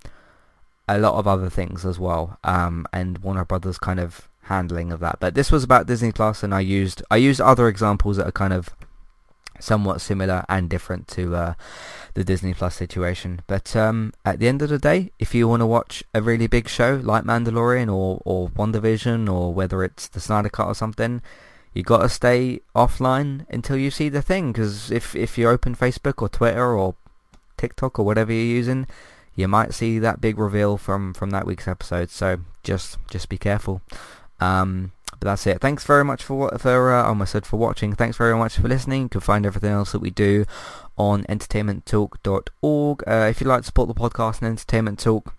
a 0.89 0.99
lot 0.99 1.17
of 1.17 1.29
other 1.29 1.51
things 1.51 1.85
as 1.85 1.99
well. 1.99 2.39
Um, 2.43 2.87
and 2.91 3.19
Warner 3.19 3.45
Brothers 3.45 3.77
kind 3.77 4.01
of 4.01 4.31
handling 4.45 4.93
of 4.93 5.01
that. 5.01 5.19
But 5.21 5.35
this 5.35 5.53
was 5.53 5.63
about 5.63 5.87
Disney 5.87 6.11
Plus, 6.11 6.43
and 6.43 6.55
I 6.55 6.61
used 6.61 7.03
I 7.11 7.19
used 7.19 7.43
other 7.43 7.69
examples 7.69 8.17
that 8.17 8.29
are 8.29 8.33
kind 8.33 8.55
of 8.55 8.71
somewhat 9.63 10.01
similar 10.01 10.45
and 10.49 10.69
different 10.69 11.09
to 11.09 11.35
uh, 11.35 11.55
the 12.15 12.25
Disney 12.25 12.55
Plus 12.55 12.75
situation. 12.75 13.43
But 13.47 13.75
um, 13.77 14.13
at 14.25 14.39
the 14.39 14.49
end 14.49 14.63
of 14.63 14.69
the 14.69 14.79
day, 14.79 15.13
if 15.19 15.35
you 15.35 15.49
want 15.49 15.61
to 15.61 15.67
watch 15.67 16.03
a 16.15 16.23
really 16.23 16.47
big 16.47 16.69
show 16.69 17.01
like 17.03 17.25
Mandalorian 17.25 17.93
or 17.93 18.21
or 18.25 18.49
WandaVision 18.51 19.33
or 19.33 19.53
whether 19.53 19.83
it's 19.85 20.09
the 20.09 20.21
Snyder 20.21 20.49
Cut 20.49 20.67
or 20.67 20.75
something, 20.75 21.23
you 21.73 21.83
got 21.83 21.99
to 21.99 22.09
stay 22.09 22.61
offline 22.75 23.47
until 23.51 23.77
you 23.77 23.91
see 23.91 24.09
the 24.09 24.23
thing. 24.23 24.53
Because 24.53 24.91
if 24.91 25.15
if 25.15 25.39
you 25.39 25.49
open 25.49 25.75
Facebook 25.75 26.23
or 26.23 26.29
Twitter 26.29 26.77
or 26.77 26.95
TikTok 27.57 27.99
or 27.99 28.05
whatever 28.05 28.33
you're 28.33 28.57
using, 28.57 28.87
you 29.35 29.49
might 29.49 29.75
see 29.75 29.99
that 29.99 30.21
big 30.21 30.39
reveal 30.39 30.77
from 30.77 31.15
from 31.15 31.31
that 31.31 31.47
week's 31.47 31.69
episode. 31.69 32.11
So 32.11 32.41
just 32.63 32.99
just 33.11 33.29
be 33.29 33.39
careful. 33.39 33.83
Um, 34.41 34.93
but 35.13 35.23
that's 35.23 35.47
it. 35.47 35.61
Thanks 35.61 35.85
very 35.85 36.05
much 36.05 36.25
for 36.25 36.57
for 36.59 36.93
uh, 36.95 37.05
almost 37.05 37.33
said 37.33 37.47
for 37.47 37.57
watching. 37.57 37.95
Thanks 37.95 38.17
very 38.17 38.37
much 38.37 38.57
for 38.57 38.69
listening. 38.69 39.03
You 39.03 39.09
can 39.09 39.21
find 39.21 39.45
everything 39.45 39.73
else 39.73 39.93
that 39.93 40.01
we 40.01 40.11
do 40.11 40.45
on 40.97 41.25
entertainmenttalk.org. 41.25 43.05
Uh, 43.07 43.27
if 43.31 43.41
you'd 43.41 43.49
like 43.49 43.61
to 43.61 43.67
support 43.67 43.89
the 43.89 43.95
podcast 43.95 44.41
and 44.41 44.49
Entertainment 44.49 44.99
Talk, 44.99 45.35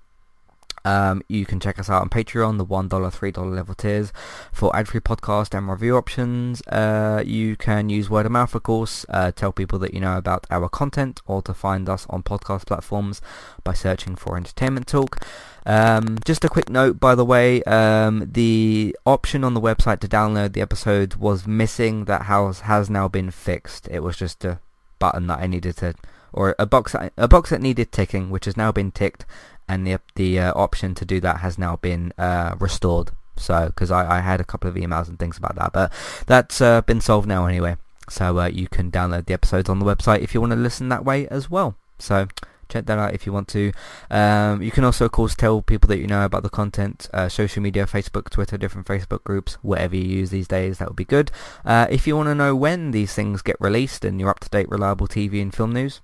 um, 0.86 1.22
you 1.28 1.46
can 1.46 1.60
check 1.60 1.80
us 1.80 1.90
out 1.90 2.02
on 2.02 2.10
Patreon, 2.10 2.58
the 2.58 2.66
$1, 2.66 2.90
$3 2.90 3.56
level 3.56 3.76
tiers 3.76 4.12
for 4.52 4.76
ad-free 4.76 5.02
podcast 5.02 5.58
and 5.58 5.70
review 5.70 5.96
options. 5.96 6.62
Uh, 6.68 7.24
you 7.26 7.56
can 7.56 7.90
use 7.90 8.10
word 8.10 8.26
of 8.26 8.32
mouth, 8.32 8.56
of 8.56 8.64
course, 8.64 9.06
uh, 9.10 9.32
tell 9.32 9.52
people 9.52 9.80
that 9.80 9.94
you 9.94 10.00
know 10.00 10.18
about 10.18 10.48
our 10.50 10.70
content 10.70 11.22
or 11.26 11.42
to 11.42 11.54
find 11.54 11.88
us 11.90 12.08
on 12.10 12.24
podcast 12.24 12.66
platforms 12.66 13.22
by 13.64 13.74
searching 13.74 14.16
for 14.16 14.38
Entertainment 14.38 14.88
Talk. 14.88 15.20
Um, 15.66 16.18
just 16.26 16.44
a 16.44 16.50
quick 16.50 16.70
note, 16.70 17.00
by 17.00 17.14
the 17.14 17.26
way, 17.26 17.62
um, 17.64 18.30
the 18.32 18.96
option 19.06 19.44
on 19.44 19.54
the 19.54 19.62
website 19.62 20.00
to 20.00 20.08
download 20.08 20.54
the 20.54 20.62
episode 20.62 21.16
was 21.16 21.46
missing. 21.46 22.06
That 22.06 22.24
has, 22.24 22.62
has 22.62 22.90
now 22.90 23.08
been 23.08 23.30
fixed. 23.30 23.88
It 23.92 24.02
was 24.02 24.18
just 24.18 24.44
a 24.44 24.60
button 24.98 25.28
that 25.28 25.40
I 25.40 25.48
needed 25.48 25.78
to, 25.78 25.94
or 26.34 26.56
a 26.58 26.66
box, 26.66 26.96
a 26.96 27.28
box 27.28 27.52
that 27.52 27.62
needed 27.62 27.92
ticking, 27.92 28.30
which 28.32 28.46
has 28.46 28.58
now 28.58 28.72
been 28.72 28.92
ticked 28.92 29.26
and 29.68 29.86
the 29.86 30.00
the 30.16 30.40
uh, 30.40 30.54
option 30.56 30.96
to 30.96 31.06
do 31.06 31.20
that 31.22 31.38
has 31.38 31.58
now 31.58 31.78
been 31.78 32.14
uh, 32.18 32.56
restored. 32.60 33.12
So, 33.38 33.68
because 33.68 33.90
I, 33.90 34.18
I 34.18 34.20
had 34.20 34.40
a 34.40 34.44
couple 34.44 34.70
of 34.70 34.76
emails 34.76 35.08
and 35.08 35.18
things 35.18 35.38
about 35.38 35.56
that, 35.56 35.74
but 35.74 35.92
that's 36.28 36.62
uh, 36.62 36.82
been 36.82 37.02
solved 37.02 37.28
now 37.28 37.48
anyway. 37.48 37.78
So 38.10 38.40
uh, 38.40 38.48
you 38.48 38.68
can 38.68 38.92
download 38.92 39.26
the 39.26 39.34
episodes 39.34 39.70
on 39.70 39.80
the 39.80 39.86
website 39.86 40.20
if 40.20 40.34
you 40.34 40.42
want 40.42 40.52
to 40.52 40.58
listen 40.58 40.90
that 40.90 41.06
way 41.06 41.28
as 41.30 41.50
well. 41.50 41.76
So 41.98 42.28
check 42.72 42.86
that 42.86 42.98
out 42.98 43.14
if 43.14 43.26
you 43.26 43.34
want 43.34 43.48
to. 43.50 43.72
Um, 44.10 44.62
you 44.62 44.72
can 44.72 44.84
also, 44.84 45.06
of 45.06 45.12
course, 45.12 45.36
tell 45.36 45.62
people 45.62 45.88
that 45.90 46.00
you 46.00 46.08
know 46.08 46.26
about 46.26 46.44
the 46.44 46.50
content, 46.50 47.10
uh, 47.14 47.30
social 47.30 47.62
media, 47.62 47.86
Facebook, 47.86 48.30
Twitter, 48.30 48.58
different 48.58 48.88
Facebook 48.88 49.24
groups, 49.24 49.58
whatever 49.62 49.96
you 49.96 50.04
use 50.04 50.30
these 50.30 50.48
days, 50.48 50.78
that 50.78 50.88
would 50.88 50.98
be 50.98 51.06
good. 51.06 51.32
Uh, 51.66 51.88
if 51.90 52.08
you 52.08 52.16
want 52.16 52.28
to 52.28 52.36
know 52.36 52.56
when 52.56 52.92
these 52.92 53.14
things 53.14 53.42
get 53.42 53.58
released 53.60 54.04
and 54.06 54.20
you're 54.20 54.30
up-to-date, 54.30 54.70
reliable 54.70 55.08
TV 55.08 55.42
and 55.42 55.54
film 55.54 55.74
news, 55.74 56.02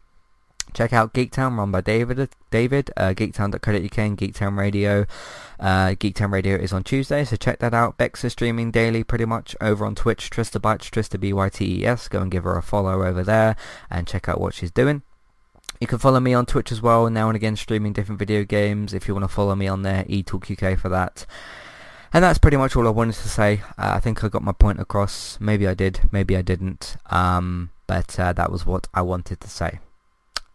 Check 0.74 0.94
out 0.94 1.14
Geektown, 1.14 1.58
run 1.58 1.72
by 1.72 1.82
David. 1.82 2.30
David, 2.52 2.92
uh, 2.96 3.10
geektown.co.uk 3.10 3.98
and 3.98 4.18
Geektown 4.18 4.58
Radio. 4.58 5.06
Uh, 5.60 5.90
Geektown 5.90 6.32
Radio 6.32 6.56
is 6.56 6.72
on 6.72 6.84
Tuesday, 6.84 7.24
so 7.26 7.36
check 7.36 7.60
that 7.60 7.74
out. 7.74 7.98
Bex 7.98 8.24
is 8.24 8.34
streaming 8.34 8.72
daily, 8.72 9.04
pretty 9.04 9.26
much, 9.26 9.56
over 9.60 9.86
on 9.86 9.96
Twitch. 9.96 10.30
Trista 10.30 10.62
Bytes, 10.62 10.92
Trista 10.92 11.20
B-Y-T-E-S. 11.20 12.08
Go 12.10 12.22
and 12.22 12.32
give 12.32 12.44
her 12.44 12.58
a 12.58 12.62
follow 12.62 13.04
over 13.04 13.24
there 13.24 13.56
and 13.90 14.06
check 14.06 14.30
out 14.30 14.40
what 14.40 14.54
she's 14.54 14.72
doing. 14.72 15.02
You 15.80 15.88
can 15.88 16.00
follow 16.00 16.20
me 16.20 16.34
on 16.34 16.46
Twitch 16.46 16.72
as 16.72 16.82
well, 16.82 17.10
now 17.10 17.28
and 17.30 17.36
again 17.36 17.56
streaming 17.56 17.94
different 17.94 18.20
video 18.20 18.44
games. 18.44 18.94
If 18.94 19.08
you 19.08 19.14
want 19.14 19.24
to 19.24 19.34
follow 19.34 19.56
me 19.56 19.68
on 19.68 19.84
there, 19.84 20.04
eTalkUK 20.06 20.80
for 20.80 20.90
that. 20.90 21.26
And 22.14 22.24
that's 22.24 22.40
pretty 22.40 22.58
much 22.58 22.76
all 22.76 22.88
I 22.88 22.92
wanted 22.92 23.16
to 23.16 23.30
say. 23.30 23.62
Uh, 23.78 23.94
I 23.96 24.00
think 24.00 24.24
I 24.24 24.30
got 24.30 24.42
my 24.42 24.54
point 24.54 24.80
across. 24.80 25.38
Maybe 25.40 25.68
I 25.68 25.74
did, 25.74 26.02
maybe 26.12 26.36
I 26.36 26.42
didn't. 26.42 26.98
Um, 27.08 27.72
but 27.86 28.20
uh, 28.20 28.34
that 28.34 28.52
was 28.52 28.66
what 28.66 28.88
I 28.94 29.02
wanted 29.02 29.40
to 29.42 29.50
say. 29.50 29.80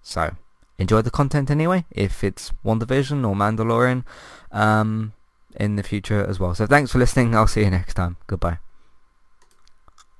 So 0.02 0.36
enjoy 0.78 1.02
the 1.02 1.10
content 1.10 1.50
anyway, 1.50 1.84
if 1.90 2.24
it's 2.24 2.52
WandaVision 2.64 3.26
or 3.26 3.34
Mandalorian 3.34 4.04
um, 4.50 5.12
in 5.56 5.76
the 5.76 5.82
future 5.82 6.24
as 6.26 6.40
well. 6.40 6.54
So 6.54 6.66
thanks 6.66 6.92
for 6.92 6.98
listening. 6.98 7.34
I'll 7.34 7.46
see 7.46 7.62
you 7.62 7.70
next 7.70 7.94
time. 7.94 8.16
Goodbye. 8.26 8.58